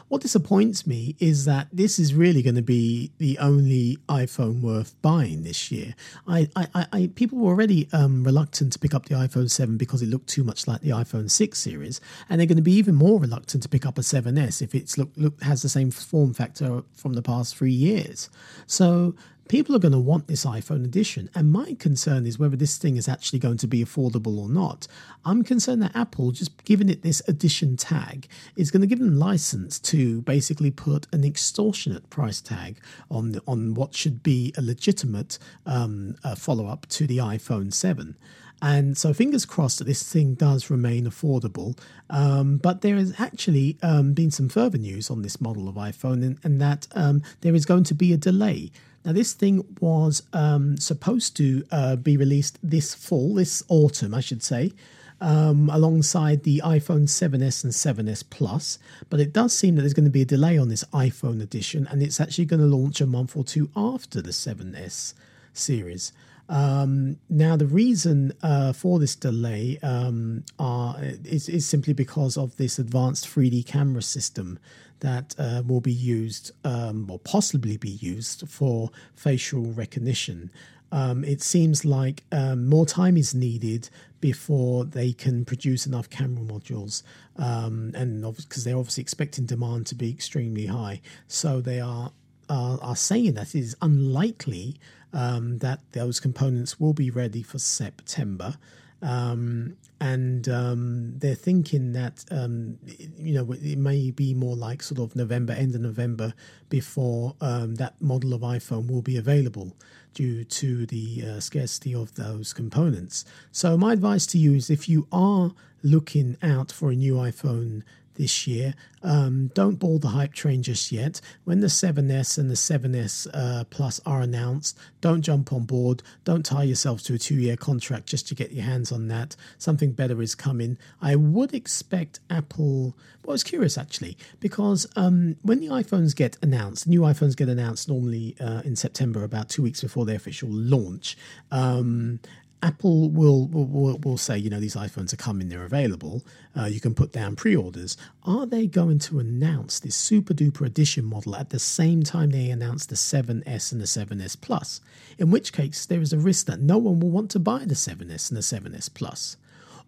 [0.09, 5.01] what disappoints me is that this is really going to be the only iPhone worth
[5.03, 5.94] buying this year.
[6.27, 10.03] I, I, I people were already um, reluctant to pick up the iPhone 7 because
[10.03, 12.94] it looked too much like the iPhone 6 series, and they're going to be even
[12.94, 16.35] more reluctant to pick up a 7S if it's look, look has the same form
[16.35, 18.31] factor from the past three years.
[18.66, 19.14] So
[19.48, 21.30] people are going to want this iPhone edition.
[21.34, 24.87] And my concern is whether this thing is actually going to be affordable or not.
[25.24, 29.18] I'm concerned that Apple, just giving it this edition tag, is going to give them
[29.18, 32.78] license to basically put an extortionate price tag
[33.11, 38.16] on, on what should be a legitimate um, follow up to the iPhone 7.
[38.60, 41.78] And so, fingers crossed that this thing does remain affordable.
[42.10, 46.24] Um, but there has actually um, been some further news on this model of iPhone,
[46.24, 48.70] and, and that um, there is going to be a delay.
[49.04, 54.20] Now, this thing was um, supposed to uh, be released this fall, this autumn, I
[54.20, 54.72] should say,
[55.20, 57.72] um, alongside the iPhone 7s and
[58.08, 58.78] 7s Plus.
[59.08, 61.86] But it does seem that there's going to be a delay on this iPhone edition,
[61.90, 65.14] and it's actually going to launch a month or two after the 7s
[65.52, 66.12] series.
[66.48, 72.56] Um, now, the reason uh, for this delay um, are, is, is, simply because of
[72.56, 74.58] this advanced 3D camera system
[75.00, 80.50] that uh, will be used um, or possibly be used for facial recognition.
[80.90, 86.42] Um, it seems like um, more time is needed before they can produce enough camera
[86.42, 87.02] modules,
[87.37, 92.12] um, and because they're obviously expecting demand to be extremely high, so they are
[92.49, 94.76] are, are saying that it is unlikely
[95.12, 98.57] um, that those components will be ready for September.
[99.01, 102.78] Um, and um, they're thinking that um,
[103.16, 106.34] you know it may be more like sort of November, end of November,
[106.68, 109.76] before um, that model of iPhone will be available
[110.14, 113.24] due to the uh, scarcity of those components.
[113.53, 117.82] So my advice to you is if you are looking out for a new iPhone
[118.18, 118.74] this year.
[119.02, 121.20] Um, don't ball the hype train just yet.
[121.44, 126.02] When the 7S and the 7S uh, Plus are announced, don't jump on board.
[126.24, 129.36] Don't tie yourself to a two year contract just to get your hands on that.
[129.56, 130.76] Something better is coming.
[131.00, 132.96] I would expect Apple.
[133.22, 137.48] Well, I was curious actually because um, when the iPhones get announced, new iPhones get
[137.48, 141.16] announced normally uh, in September, about two weeks before their official launch.
[141.50, 142.20] Um,
[142.62, 146.24] Apple will, will will say, you know, these iPhones are coming, they're available.
[146.56, 147.96] Uh, you can put down pre-orders.
[148.24, 152.50] Are they going to announce this super duper edition model at the same time they
[152.50, 154.80] announce the 7S and the 7S Plus?
[155.18, 157.74] In which case, there is a risk that no one will want to buy the
[157.74, 159.36] 7S and the 7S Plus.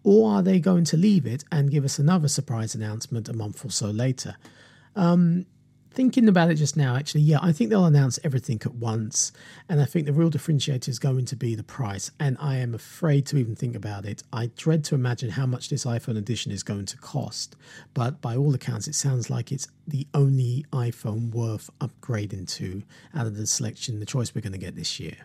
[0.03, 3.65] Or are they going to leave it and give us another surprise announcement a month
[3.65, 4.35] or so later?
[4.95, 5.45] Um,
[5.93, 9.31] thinking about it just now, actually, yeah, I think they'll announce everything at once.
[9.69, 12.11] And I think the real differentiator is going to be the price.
[12.19, 14.23] And I am afraid to even think about it.
[14.31, 17.55] I dread to imagine how much this iPhone edition is going to cost.
[17.93, 22.83] But by all accounts, it sounds like it's the only iPhone worth upgrading to
[23.13, 25.17] out of the selection, the choice we're going to get this year.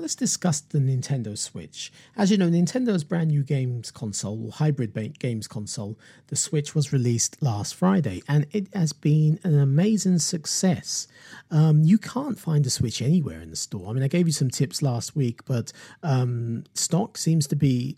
[0.00, 1.92] Let's discuss the Nintendo Switch.
[2.16, 5.98] As you know, Nintendo's brand new games console, or hybrid games console,
[6.28, 11.06] the Switch was released last Friday, and it has been an amazing success.
[11.50, 13.90] Um, you can't find a Switch anywhere in the store.
[13.90, 15.72] I mean, I gave you some tips last week, but
[16.02, 17.96] um, stock seems to be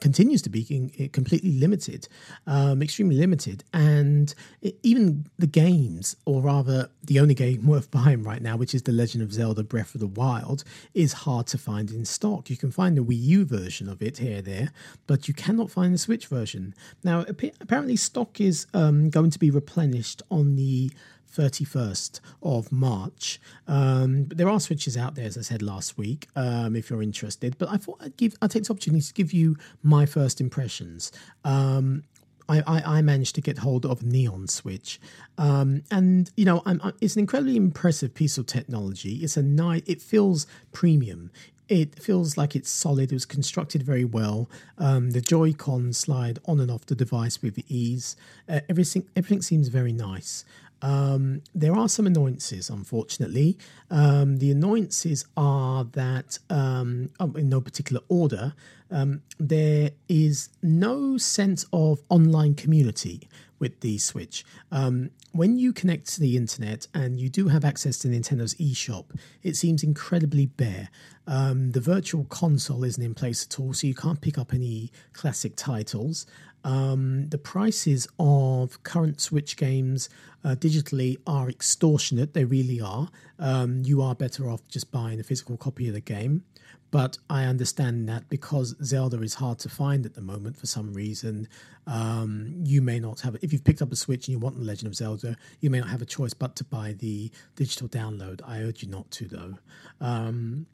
[0.00, 2.08] continues to be completely limited,
[2.46, 8.24] um, extremely limited, and it, even the games, or rather, the only game worth buying
[8.24, 11.58] right now, which is The Legend of Zelda: Breath of the Wild, is hard to
[11.58, 12.50] find in stock.
[12.50, 14.70] You can find the Wii U version of it here there,
[15.06, 16.74] but you cannot find the Switch version.
[17.02, 20.90] Now, apparently, stock is um, going to be replenished on the
[21.34, 23.40] 31st of March.
[23.66, 27.02] Um, but there are switches out there, as I said last week, um, if you're
[27.02, 27.58] interested.
[27.58, 31.12] But I thought I'd give I'd take this opportunity to give you my first impressions.
[31.44, 32.04] Um,
[32.48, 35.00] I, I, I, managed to get hold of a Neon Switch,
[35.38, 39.16] um, and you know, I'm, it's an incredibly impressive piece of technology.
[39.16, 39.82] It's a nice.
[39.86, 41.30] It feels premium.
[41.68, 43.10] It feels like it's solid.
[43.10, 44.50] It was constructed very well.
[44.76, 48.16] Um, the Joy-Con slide on and off the device with ease.
[48.46, 50.44] Uh, everything everything seems very nice.
[50.82, 53.56] Um, there are some annoyances, unfortunately.
[53.90, 58.54] Um, the annoyances are that, um, oh, in no particular order,
[58.90, 64.44] um, there is no sense of online community with the Switch.
[64.70, 69.06] Um, when you connect to the internet and you do have access to Nintendo's eShop,
[69.42, 70.90] it seems incredibly bare.
[71.26, 74.92] Um, the virtual console isn't in place at all, so you can't pick up any
[75.12, 76.26] classic titles.
[76.64, 80.08] Um, the prices of current Switch games
[80.44, 82.34] uh, digitally are extortionate.
[82.34, 83.08] They really are.
[83.38, 86.44] Um, you are better off just buying a physical copy of the game.
[86.90, 90.92] But I understand that because Zelda is hard to find at the moment for some
[90.92, 91.48] reason,
[91.88, 93.36] um, you may not have.
[93.42, 95.80] If you've picked up a Switch and you want The Legend of Zelda, you may
[95.80, 98.42] not have a choice but to buy the digital download.
[98.46, 99.54] I urge you not to, though.
[100.00, 100.66] Um,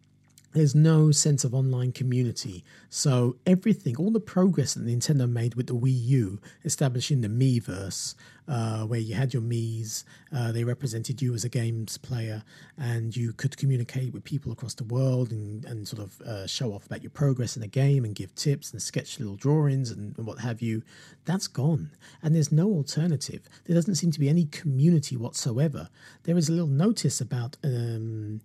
[0.53, 2.65] there's no sense of online community.
[2.89, 8.15] So everything, all the progress that Nintendo made with the Wii U, establishing the Miiverse,
[8.49, 12.43] uh, where you had your Mii's, uh, they represented you as a games player,
[12.77, 16.73] and you could communicate with people across the world and, and sort of uh, show
[16.73, 20.19] off about your progress in the game and give tips and sketch little drawings and,
[20.19, 20.83] and what have you.
[21.27, 21.93] That's gone,
[22.23, 23.43] and there's no alternative.
[23.67, 25.89] There doesn't seem to be any community whatsoever.
[26.25, 27.57] There is a little notice about.
[27.63, 28.41] Um,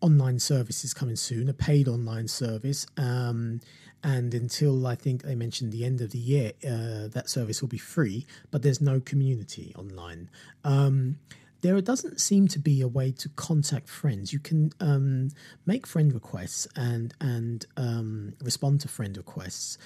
[0.00, 2.86] online service is coming soon, a paid online service.
[2.96, 3.60] Um,
[4.02, 7.68] and until I think they mentioned the end of the year, uh, that service will
[7.68, 10.30] be free, but there's no community online.
[10.64, 11.18] Um,
[11.60, 14.32] there doesn't seem to be a way to contact friends.
[14.32, 15.28] You can um,
[15.66, 19.76] make friend requests and and um, respond to friend requests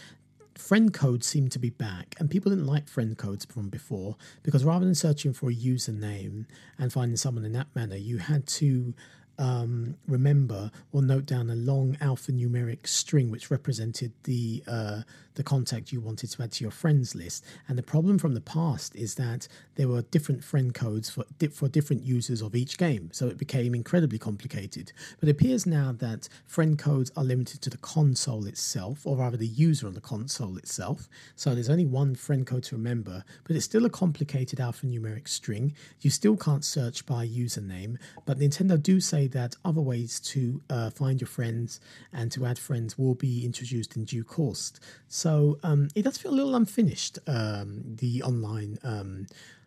[0.57, 4.65] friend codes seem to be back, and people didn't like friend codes from before because
[4.65, 6.47] rather than searching for a username
[6.79, 8.95] and finding someone in that manner, you had to
[9.39, 15.03] um, remember or note down a long alphanumeric string which represented the uh,
[15.35, 17.45] the contact you wanted to add to your friends list.
[17.69, 21.69] And the problem from the past is that there were different friend codes for for
[21.69, 24.93] different users of each game, so it became incredibly complicated.
[25.19, 29.37] But it appears now that friend codes are limited to the console itself, or rather
[29.37, 31.09] the user on the console itself.
[31.35, 35.75] So there's only one friend code to remember, but it's still a complicated alphanumeric string.
[36.01, 40.91] You still can't search by username, but Nintendo do say that other ways to uh,
[40.91, 41.81] find your friends
[42.13, 44.73] and to add friends will be introduced in due course.
[45.09, 47.19] So um, it does feel a little unfinished.
[47.27, 48.79] Um, the online.
[48.83, 49.27] Um,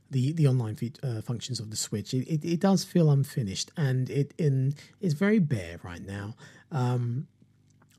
[0.09, 3.71] the, the online fe- uh, functions of the Switch, it, it, it, does feel unfinished
[3.75, 6.33] and it in is very bare right now.
[6.71, 7.27] Um,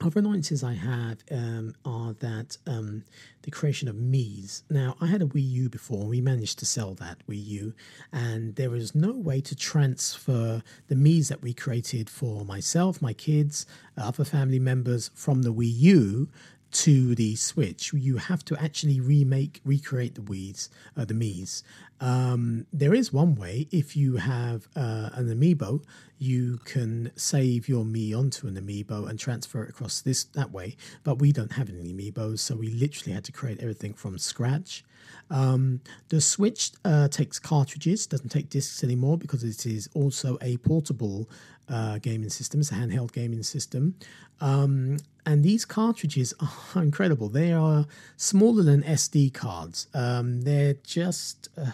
[0.01, 3.05] other annoyances I have um, are that um,
[3.43, 4.63] the creation of Mii's.
[4.71, 7.75] Now, I had a Wii U before, and we managed to sell that Wii U,
[8.13, 13.13] and there was no way to transfer the Mii's that we created for myself, my
[13.13, 16.29] kids, other family members from the Wii U
[16.71, 17.93] to the Switch.
[17.93, 21.63] You have to actually remake, recreate the Wii's, uh, the Mii's.
[22.01, 25.83] Um, there is one way if you have uh, an amiibo,
[26.19, 30.77] you can save your Mii onto an amiibo and transfer it across this that way.
[31.05, 34.85] But we don't have any amiibos, so we literally had to create everything from scratch.
[35.31, 40.57] Um, the Switch uh, takes cartridges, doesn't take discs anymore because it is also a
[40.59, 41.29] portable
[41.69, 42.61] uh, gaming system.
[42.61, 43.95] It's a handheld gaming system.
[44.41, 46.35] Um, and these cartridges
[46.75, 47.29] are incredible.
[47.29, 49.89] They are smaller than SD cards.
[49.95, 51.73] Um, they're just uh,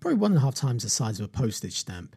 [0.00, 2.16] probably one and a half times the size of a postage stamp.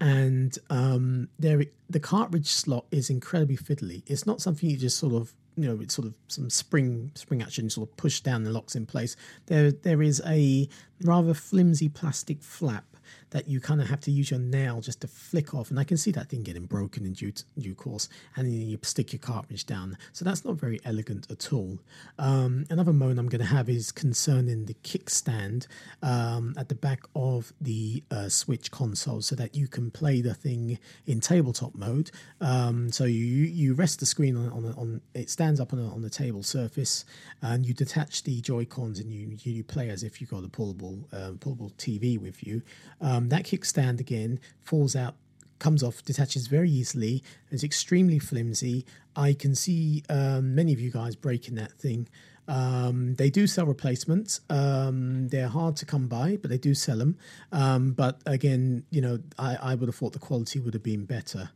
[0.00, 4.02] And um, the cartridge slot is incredibly fiddly.
[4.06, 7.42] It's not something you just sort of you know it's sort of some spring spring
[7.42, 9.16] action sort of push down and locks in place
[9.46, 10.68] there there is a
[11.02, 12.84] rather flimsy plastic flap
[13.32, 15.70] that you kind of have to use your nail just to flick off.
[15.70, 18.08] And I can see that thing getting broken in due, due course.
[18.36, 19.96] And then you stick your cartridge down.
[20.12, 21.78] So that's not very elegant at all.
[22.18, 25.66] Um, another moan I'm going to have is concerning the kickstand
[26.02, 30.34] um, at the back of the uh, Switch console so that you can play the
[30.34, 32.10] thing in tabletop mode.
[32.40, 35.88] Um, so you, you rest the screen on, on, on it stands up on, a,
[35.88, 37.06] on the table surface
[37.40, 40.48] and you detach the Joy Cons and you, you play as if you've got a
[40.48, 41.32] pullable, uh,
[41.78, 42.62] TV with you.
[43.00, 45.14] Um, that kickstand again falls out,
[45.58, 47.22] comes off, detaches very easily.
[47.50, 48.84] It's extremely flimsy.
[49.14, 52.08] I can see um, many of you guys breaking that thing.
[52.48, 54.40] Um, they do sell replacements.
[54.50, 57.16] Um, they're hard to come by, but they do sell them.
[57.52, 61.04] Um, but again, you know, I, I, would have thought the quality would have been
[61.04, 61.50] better.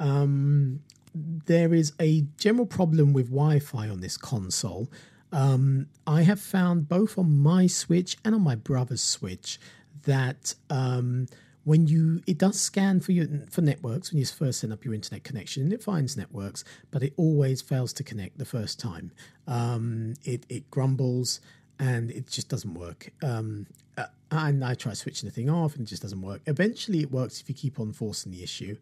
[0.00, 0.80] Um,
[1.14, 4.90] there is a general problem with Wi Fi on this console.
[5.30, 9.58] Um, I have found both on my Switch and on my brother's Switch
[10.04, 11.26] that um,
[11.64, 14.94] when you it does scan for your for networks when you first set up your
[14.94, 19.12] internet connection and it finds networks, but it always fails to connect the first time.
[19.46, 21.40] Um, it it grumbles
[21.78, 23.10] and it just doesn't work.
[23.22, 23.66] Um,
[23.96, 26.40] uh, and I try switching the thing off and it just doesn't work.
[26.46, 28.76] Eventually, it works if you keep on forcing the issue.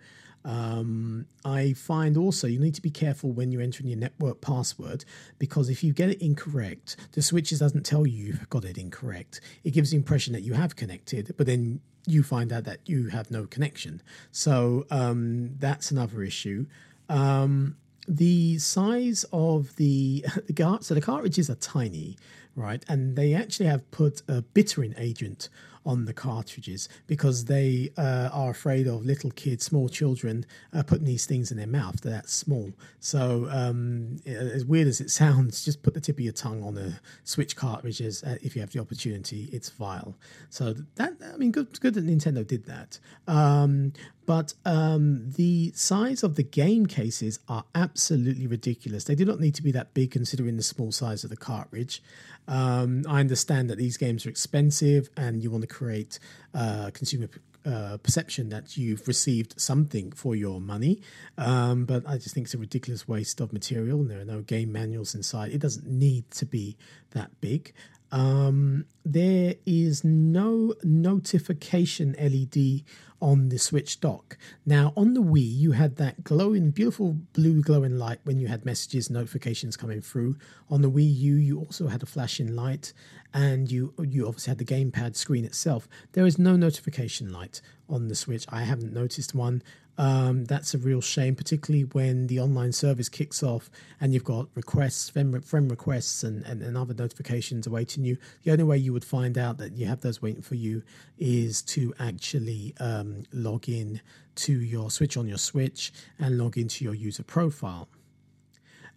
[0.45, 5.05] Um, I find also you need to be careful when you're entering your network password
[5.39, 9.41] because if you get it incorrect, the switches doesn't tell you you've got it incorrect.
[9.65, 13.09] It gives the impression that you have connected, but then you find out that you
[13.09, 14.03] have no connection.
[14.33, 16.67] So um, that's another issue.
[17.09, 17.77] Um,
[18.09, 22.17] the size of the the so the cartridges are tiny,
[22.57, 22.85] right?
[22.89, 25.49] And they actually have put a bittering agent
[25.85, 31.07] on the cartridges because they uh, are afraid of little kids, small children, uh, putting
[31.07, 32.01] these things in their mouth.
[32.01, 32.73] They're that small.
[32.99, 36.75] So, um, as weird as it sounds, just put the tip of your tongue on
[36.75, 39.49] the Switch cartridges uh, if you have the opportunity.
[39.53, 40.17] It's vile.
[40.49, 42.99] So that I mean, good, good that Nintendo did that.
[43.27, 43.93] Um,
[44.31, 49.03] but um, the size of the game cases are absolutely ridiculous.
[49.03, 52.01] They do not need to be that big considering the small size of the cartridge.
[52.47, 56.21] Um, I understand that these games are expensive and you want to create
[56.55, 57.29] uh, consumer
[57.67, 61.03] uh, perception that you've received something for your money.
[61.37, 64.43] Um, but I just think it's a ridiculous waste of material, and there are no
[64.43, 65.51] game manuals inside.
[65.51, 66.77] It doesn't need to be
[67.11, 67.73] that big.
[68.13, 72.83] Um, there is no notification LED
[73.23, 74.39] on the Switch dock.
[74.65, 78.65] Now, on the Wii, you had that glowing, beautiful blue glowing light when you had
[78.65, 80.37] messages, notifications coming through.
[80.71, 82.93] On the Wii U, you also had a flashing light,
[83.35, 85.89] and you you obviously had the gamepad screen itself.
[86.13, 88.47] There is no notification light on the Switch.
[88.49, 89.63] I haven't noticed one.
[90.01, 93.71] Um, that's a real shame, particularly when the online service kicks off
[94.01, 98.17] and you've got requests, friend, requests, and, and, and other notifications awaiting you.
[98.43, 100.83] The only way you would find out that you have those waiting for you
[101.19, 104.01] is to actually um, log in
[104.37, 107.87] to your switch on your switch and log into your user profile.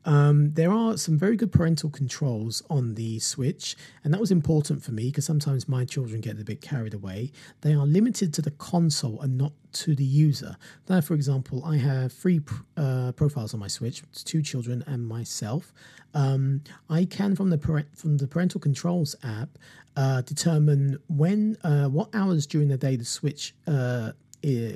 [0.05, 4.83] Um, there are some very good parental controls on the Switch, and that was important
[4.83, 7.31] for me because sometimes my children get a bit carried away.
[7.61, 10.57] They are limited to the console and not to the user.
[10.89, 12.41] Now, for example, I have three
[12.77, 15.73] uh, profiles on my Switch: two children and myself.
[16.13, 19.57] Um, I can from the from the parental controls app
[19.95, 24.11] uh, determine when, uh, what hours during the day the Switch uh,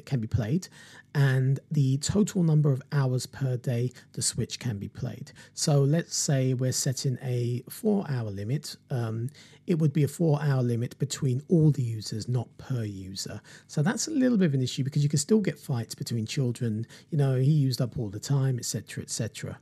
[0.05, 0.67] can be played,
[1.13, 5.31] and the total number of hours per day the switch can be played.
[5.53, 8.75] So let's say we're setting a four hour limit.
[8.89, 9.29] Um,
[9.65, 13.41] it would be a four hour limit between all the users, not per user.
[13.67, 16.25] So that's a little bit of an issue because you can still get fights between
[16.25, 16.87] children.
[17.09, 19.59] You know, he used up all the time, etc., etc.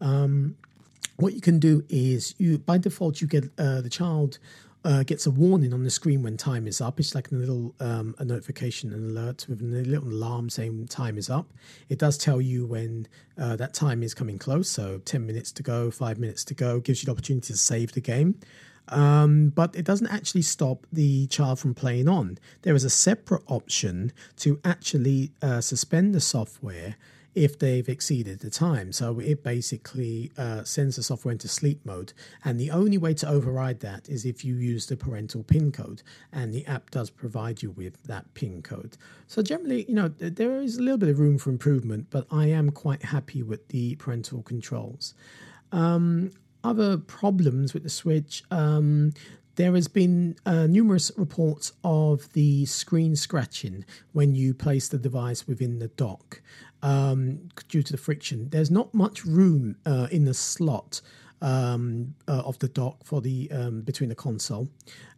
[0.00, 0.56] Um,
[1.16, 4.38] what you can do is you by default you get uh, the child
[4.84, 7.00] uh, gets a warning on the screen when time is up.
[7.00, 11.16] It's like a little um, a notification, an alert with a little alarm saying time
[11.16, 11.52] is up.
[11.88, 13.08] It does tell you when
[13.38, 14.68] uh, that time is coming close.
[14.68, 17.92] So ten minutes to go, five minutes to go, gives you the opportunity to save
[17.92, 18.38] the game.
[18.88, 22.38] Um, but it doesn't actually stop the child from playing on.
[22.62, 26.96] There is a separate option to actually uh, suspend the software
[27.34, 28.92] if they've exceeded the time.
[28.92, 32.12] So it basically uh, sends the software into sleep mode.
[32.44, 36.02] And the only way to override that is if you use the parental PIN code.
[36.32, 38.96] And the app does provide you with that PIN code.
[39.26, 42.46] So generally, you know, there is a little bit of room for improvement, but I
[42.46, 45.14] am quite happy with the parental controls.
[45.72, 46.30] Um,
[46.62, 48.42] other problems with the Switch.
[48.50, 49.12] Um,
[49.56, 55.46] there has been uh, numerous reports of the screen scratching when you place the device
[55.46, 56.42] within the dock
[56.82, 58.48] um, due to the friction.
[58.50, 61.00] There's not much room uh, in the slot
[61.40, 64.68] um, uh, of the dock for the um, between the console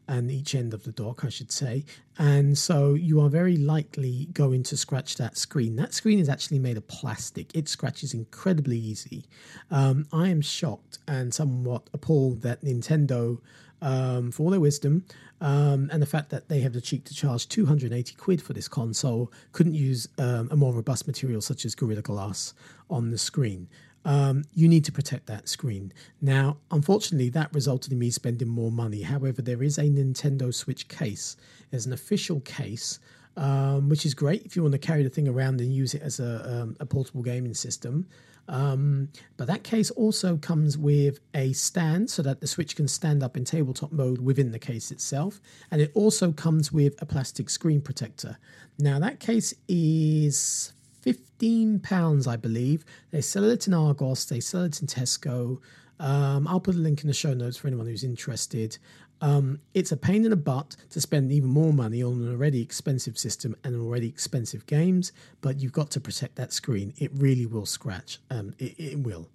[0.09, 1.85] and each end of the dock, I should say.
[2.19, 5.77] And so you are very likely going to scratch that screen.
[5.77, 7.55] That screen is actually made of plastic.
[7.57, 9.25] It scratches incredibly easy.
[9.71, 13.41] Um, I am shocked and somewhat appalled that Nintendo
[13.83, 15.05] um, for all their wisdom
[15.41, 18.69] um, and the fact that they have the cheek to charge 280 quid for this
[18.69, 22.55] console, couldn't use um, a more robust material such as Gorilla Glass
[22.89, 23.69] on the screen.
[24.05, 25.93] Um, you need to protect that screen.
[26.23, 29.03] Now, unfortunately, that resulted in me spending more money.
[29.03, 31.37] However, there is a Nintendo Switch case.
[31.71, 33.01] There's an official case,
[33.37, 36.03] um, which is great if you want to carry the thing around and use it
[36.03, 38.07] as a, um, a portable gaming system.
[38.49, 43.23] Um, but that case also comes with a stand so that the Switch can stand
[43.23, 45.41] up in tabletop mode within the case itself.
[45.71, 48.39] And it also comes with a plastic screen protector.
[48.79, 50.73] Now, that case is
[51.05, 52.85] £15, I believe.
[53.11, 55.61] They sell it in Argos, they sell it in Tesco.
[55.99, 58.79] Um, I'll put a link in the show notes for anyone who's interested.
[59.21, 62.61] Um, it's a pain in the butt to spend even more money on an already
[62.61, 66.93] expensive system and already expensive games, but you've got to protect that screen.
[66.99, 68.19] It really will scratch.
[68.31, 69.29] Um, it, it will.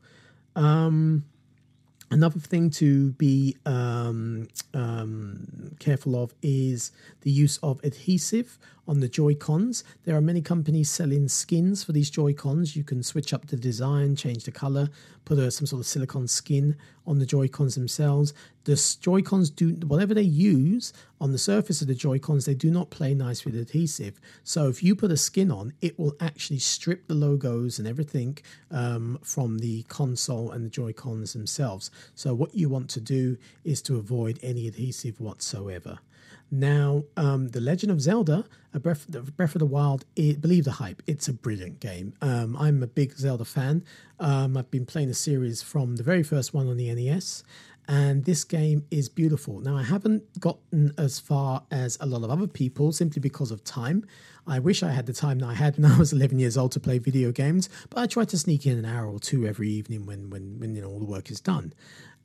[0.56, 1.26] Um,
[2.12, 6.92] another thing to be um, um, careful of is
[7.22, 9.84] the use of adhesive on the Joy Cons.
[10.06, 12.76] There are many companies selling skins for these Joy Cons.
[12.76, 14.90] You can switch up the design, change the color,
[15.26, 16.76] put a, some sort of silicone skin
[17.06, 18.34] on the Joy Cons themselves.
[18.64, 22.56] The Joy Cons do whatever they use on the surface of the Joy Cons, they
[22.56, 24.20] do not play nice with adhesive.
[24.44, 28.40] So if you put a skin on, it will actually strip the logos and everything
[28.72, 31.92] um, from the console and the Joy Cons themselves.
[32.16, 36.00] So what you want to do is to avoid any adhesive whatsoever.
[36.52, 38.44] Now, um, The Legend of Zelda,
[38.74, 42.14] a Breath, Breath of the Wild, it, believe the hype, it's a brilliant game.
[42.22, 43.86] Um, I'm a big Zelda fan.
[44.20, 47.46] Um, I've been playing the series from the very first one on the NES,
[47.88, 49.62] and this game is beautiful.
[49.62, 53.64] Now, I haven't gotten as far as a lot of other people simply because of
[53.64, 54.06] time.
[54.46, 56.74] I wish I had the time that I had when I was 11 years old
[56.74, 59.70] to play video games, but I try to sneak in an hour or two every
[59.70, 61.74] evening when, when, when you know all the work is done.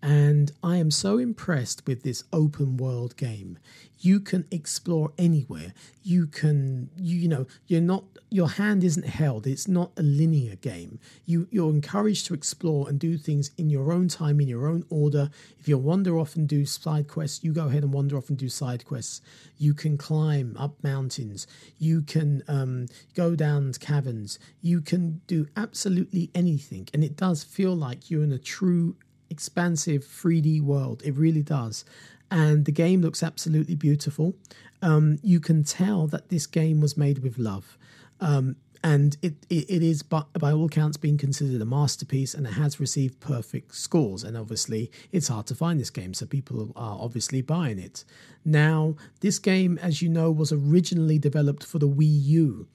[0.06, 3.58] And I am so impressed with this open world game.
[3.98, 5.74] You can explore anywhere.
[6.04, 9.48] You can, you, you know, you're not, your hand isn't held.
[9.48, 11.00] It's not a linear game.
[11.24, 14.84] You, you're encouraged to explore and do things in your own time, in your own
[14.90, 15.28] order.
[15.58, 18.38] If you wander off and do side quests, you go ahead and wander off and
[18.38, 19.22] do side quests.
[19.58, 21.48] You can climb up mountains.
[21.80, 22.86] You can um,
[23.16, 24.38] go down caverns.
[24.62, 26.86] You can do absolutely anything.
[26.94, 28.94] And it does feel like you're in a true
[29.30, 31.02] expansive 3D world.
[31.04, 31.84] It really does.
[32.30, 34.34] And the game looks absolutely beautiful.
[34.82, 37.78] Um, you can tell that this game was made with love.
[38.20, 38.56] Um,
[38.86, 42.52] and it, it, it is by, by all accounts being considered a masterpiece and it
[42.52, 46.98] has received perfect scores and obviously it's hard to find this game so people are
[47.00, 48.04] obviously buying it
[48.44, 52.68] now this game as you know was originally developed for the wii u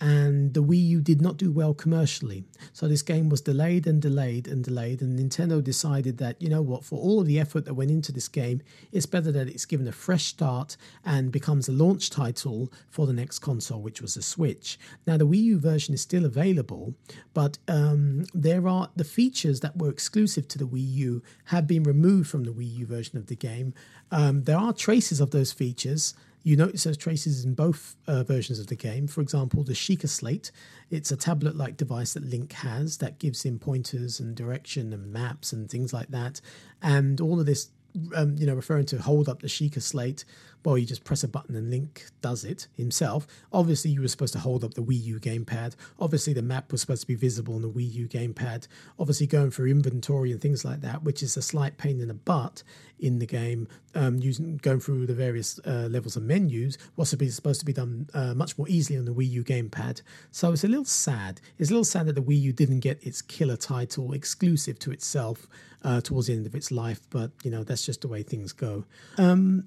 [0.00, 2.44] and the Wii U did not do well commercially.
[2.72, 6.62] So this game was delayed and delayed and delayed, and Nintendo decided that, you know
[6.62, 9.64] what, for all of the effort that went into this game, it's better that it's
[9.64, 14.14] given a fresh start and becomes a launch title for the next console, which was
[14.14, 14.78] the Switch.
[15.06, 16.94] Now, the Wii U version is still available,
[17.32, 21.82] but um, there are the features that were exclusive to the Wii U have been
[21.82, 23.72] removed from the Wii U version of the game.
[24.10, 26.14] Um, there are traces of those features
[26.46, 29.08] you notice those traces in both uh, versions of the game.
[29.08, 30.52] For example, the Sheikah Slate,
[30.90, 35.12] it's a tablet like device that Link has that gives him pointers and direction and
[35.12, 36.40] maps and things like that.
[36.80, 37.70] And all of this,
[38.14, 40.24] um, you know, referring to hold up the Sheikah Slate
[40.64, 43.26] well, you just press a button and Link does it himself.
[43.52, 45.76] Obviously, you were supposed to hold up the Wii U gamepad.
[46.00, 48.66] Obviously, the map was supposed to be visible on the Wii U gamepad.
[48.98, 52.14] Obviously, going through inventory and things like that, which is a slight pain in the
[52.14, 52.62] butt
[52.98, 53.68] in the game.
[53.94, 58.10] Um, using going through the various uh, levels of menus was supposed to be done
[58.12, 60.02] uh, much more easily on the Wii U gamepad.
[60.30, 61.40] So it's a little sad.
[61.58, 64.90] It's a little sad that the Wii U didn't get its killer title exclusive to
[64.90, 65.46] itself
[65.82, 67.00] uh, towards the end of its life.
[67.08, 68.84] But you know that's just the way things go.
[69.16, 69.64] Um,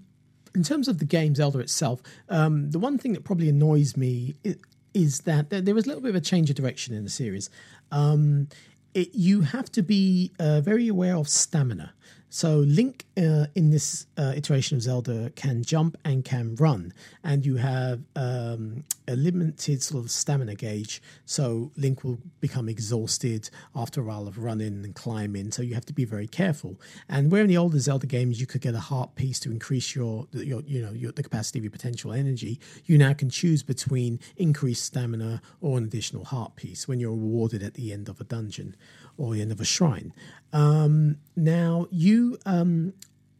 [0.55, 4.35] in terms of the game Zelda itself, um, the one thing that probably annoys me
[4.93, 7.09] is, that there, there is a little bit of a change of direction in the
[7.09, 7.49] series.
[7.91, 8.47] Um,
[8.93, 11.93] it, you have to be uh, very aware of stamina.
[12.29, 17.43] So Link uh, in this uh, iteration of Zelda can jump and can run, and
[17.43, 21.01] you have um, a limited sort of stamina gauge.
[21.25, 25.51] So Link will become exhausted after a while of running and climbing.
[25.51, 26.79] So you have to be very careful.
[27.09, 29.95] And where in the older Zelda games you could get a heart piece to increase
[29.95, 33.63] your, your you know, your, the capacity of your potential energy, you now can choose
[33.63, 38.21] between increased stamina or an additional heart piece when you're rewarded at the end of
[38.21, 38.75] a dungeon
[39.19, 40.13] or the end of a shrine.
[40.53, 42.93] Um, now, you um,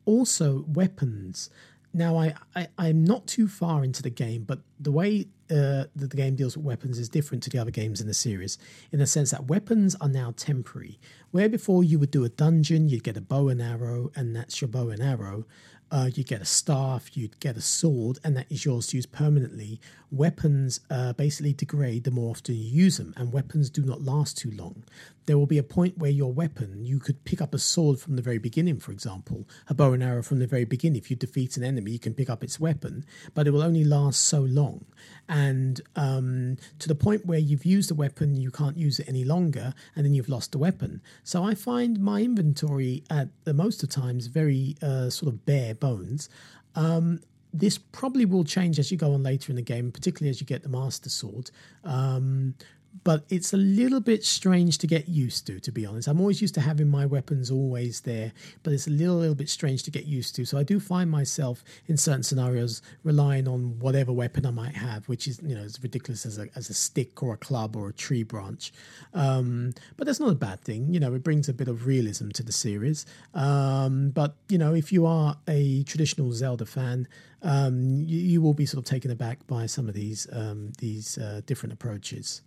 [0.06, 1.50] also weapons.
[1.94, 6.10] Now, I, I, I'm not too far into the game, but the way uh, that
[6.12, 8.60] the game deals with weapons is different to the other games in the series
[8.92, 11.00] in the sense that weapons are now temporary.
[11.32, 14.62] Where before you would do a dungeon, you'd get a bow and arrow, and that's
[14.62, 15.46] your bow and arrow.
[15.92, 19.06] Uh, you get a staff, you'd get a sword, and that is yours to use
[19.06, 19.82] permanently.
[20.12, 24.38] Weapons uh, basically degrade the more often you use them, and weapons do not last
[24.38, 24.84] too long.
[25.26, 28.16] There will be a point where your weapon, you could pick up a sword from
[28.16, 31.00] the very beginning, for example, a bow and arrow from the very beginning.
[31.00, 33.84] If you defeat an enemy, you can pick up its weapon, but it will only
[33.84, 34.86] last so long.
[35.30, 39.24] And um, to the point where you've used the weapon, you can't use it any
[39.24, 41.02] longer, and then you've lost the weapon.
[41.24, 45.76] So I find my inventory at the most of times very uh, sort of bare
[45.76, 46.30] bones.
[46.76, 47.22] Um,
[47.54, 50.48] this probably will change as you go on later in the game, particularly as you
[50.48, 51.52] get the Master Sword.
[51.84, 52.56] Um,
[53.04, 56.08] but it's a little bit strange to get used to to be honest.
[56.08, 58.32] I'm always used to having my weapons always there
[58.64, 60.46] but it's a little little bit strange to get used to.
[60.46, 65.08] So i do find myself in certain scenarios relying on whatever weapon i might have
[65.08, 67.90] which is you know as ridiculous as a, as a stick or a club or
[67.90, 68.72] a tree branch.
[69.14, 70.94] Um, but that's not a bad thing.
[70.94, 73.06] You know it brings a bit of realism to the series.
[73.34, 77.08] Um, but you know if you are a traditional zelda fan
[77.42, 81.18] um, you, you, will be sort of taken aback by some of these um, these
[81.18, 82.42] uh, different approaches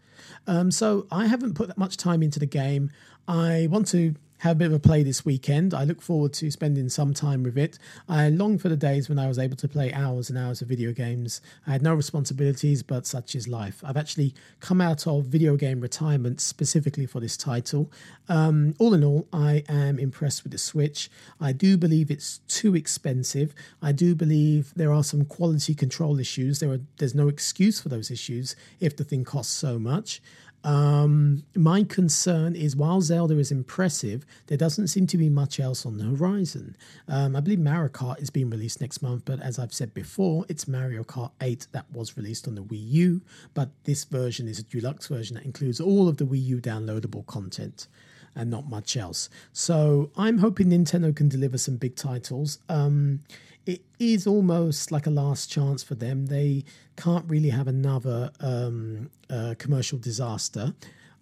[0.47, 2.91] um, so I haven't put that much time into the game.
[3.29, 5.73] I want to have a bit of a play this weekend.
[5.73, 7.79] I look forward to spending some time with it.
[8.09, 10.67] I long for the days when I was able to play hours and hours of
[10.67, 11.41] video games.
[11.65, 13.85] I had no responsibilities, but such is life.
[13.85, 17.89] I've actually come out of video game retirement specifically for this title.
[18.29, 21.09] Um, all in all, I am impressed with the Switch.
[21.41, 23.55] I do believe it's too expensive.
[23.81, 26.59] I do believe there are some quality control issues.
[26.59, 30.21] There are, there's no excuse for those issues if the thing costs so much.
[30.65, 35.85] Um, my concern is while Zelda is impressive, there doesn't seem to be much else
[35.85, 36.77] on the horizon.
[37.09, 40.45] Um, I believe Mario Kart is being released next month, but as I've said before,
[40.49, 43.23] it's Mario Kart 8 that was released on the Wii U,
[43.55, 47.27] but this version is a deluxe version that includes all of the Wii U downloadable
[47.27, 47.89] content
[48.35, 49.29] and not much else.
[49.53, 52.59] So I'm hoping Nintendo can deliver some big titles.
[52.69, 53.21] Um,
[53.67, 56.27] it is almost like a last chance for them.
[56.27, 56.65] They
[56.97, 60.75] can't really have another um, uh, commercial disaster.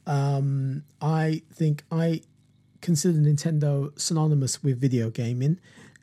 [0.07, 2.23] Um, I think I
[2.81, 5.61] consider Nintendo synonymous with video gaming,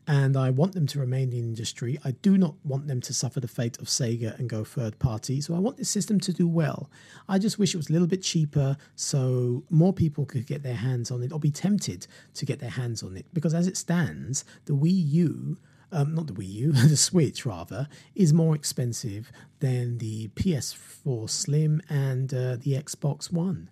[0.07, 1.99] and I want them to remain in the industry.
[2.05, 5.41] I do not want them to suffer the fate of Sega and go third party.
[5.41, 6.89] So I want this system to do well.
[7.27, 10.75] I just wish it was a little bit cheaper so more people could get their
[10.75, 13.25] hands on it or be tempted to get their hands on it.
[13.33, 15.57] Because as it stands, the Wii U
[15.91, 21.81] um, not the Wii U, the Switch rather, is more expensive than the PS4 Slim
[21.89, 23.69] and uh, the Xbox One.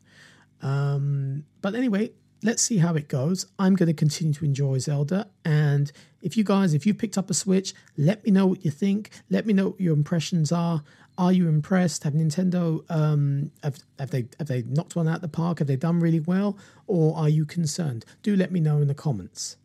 [0.62, 2.12] Um, but anyway,
[2.44, 3.48] let's see how it goes.
[3.60, 5.28] I'm going to continue to enjoy Zelda.
[5.44, 5.92] And
[6.22, 9.10] if you guys, if you picked up a Switch, let me know what you think.
[9.30, 10.84] Let me know what your impressions are.
[11.18, 12.04] Are you impressed?
[12.04, 15.60] Have Nintendo um, have, have they have they knocked one out of the park?
[15.60, 16.58] Have they done really well,
[16.88, 18.04] or are you concerned?
[18.22, 19.56] Do let me know in the comments.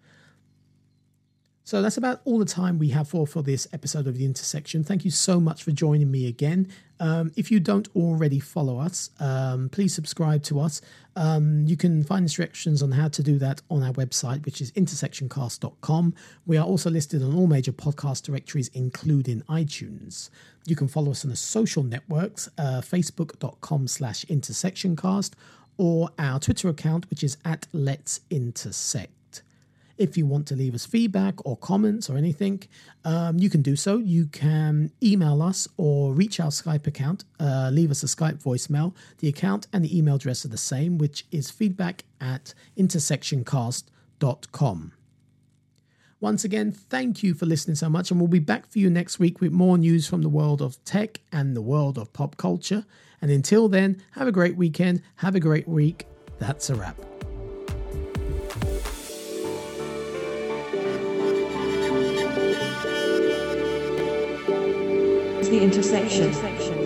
[1.65, 4.83] So that's about all the time we have for for this episode of the intersection.
[4.83, 6.69] Thank you so much for joining me again.
[6.99, 10.81] Um, if you don't already follow us, um, please subscribe to us.
[11.17, 14.73] Um, you can find instructions on how to do that on our website, which is
[14.73, 16.15] intersectioncast.com.
[16.47, 20.29] We are also listed on all major podcast directories, including iTunes.
[20.67, 25.33] You can follow us on the social networks, uh, facebook.com slash intersectioncast,
[25.79, 29.20] or our Twitter account, which is at Let's Intersect.
[30.01, 32.63] If you want to leave us feedback or comments or anything,
[33.05, 33.99] um, you can do so.
[33.99, 38.95] You can email us or reach our Skype account, uh, leave us a Skype voicemail.
[39.19, 44.93] The account and the email address are the same, which is feedback at intersectioncast.com.
[46.19, 49.19] Once again, thank you for listening so much, and we'll be back for you next
[49.19, 52.87] week with more news from the world of tech and the world of pop culture.
[53.21, 56.07] And until then, have a great weekend, have a great week.
[56.39, 56.97] That's a wrap.
[65.51, 66.80] The intersection.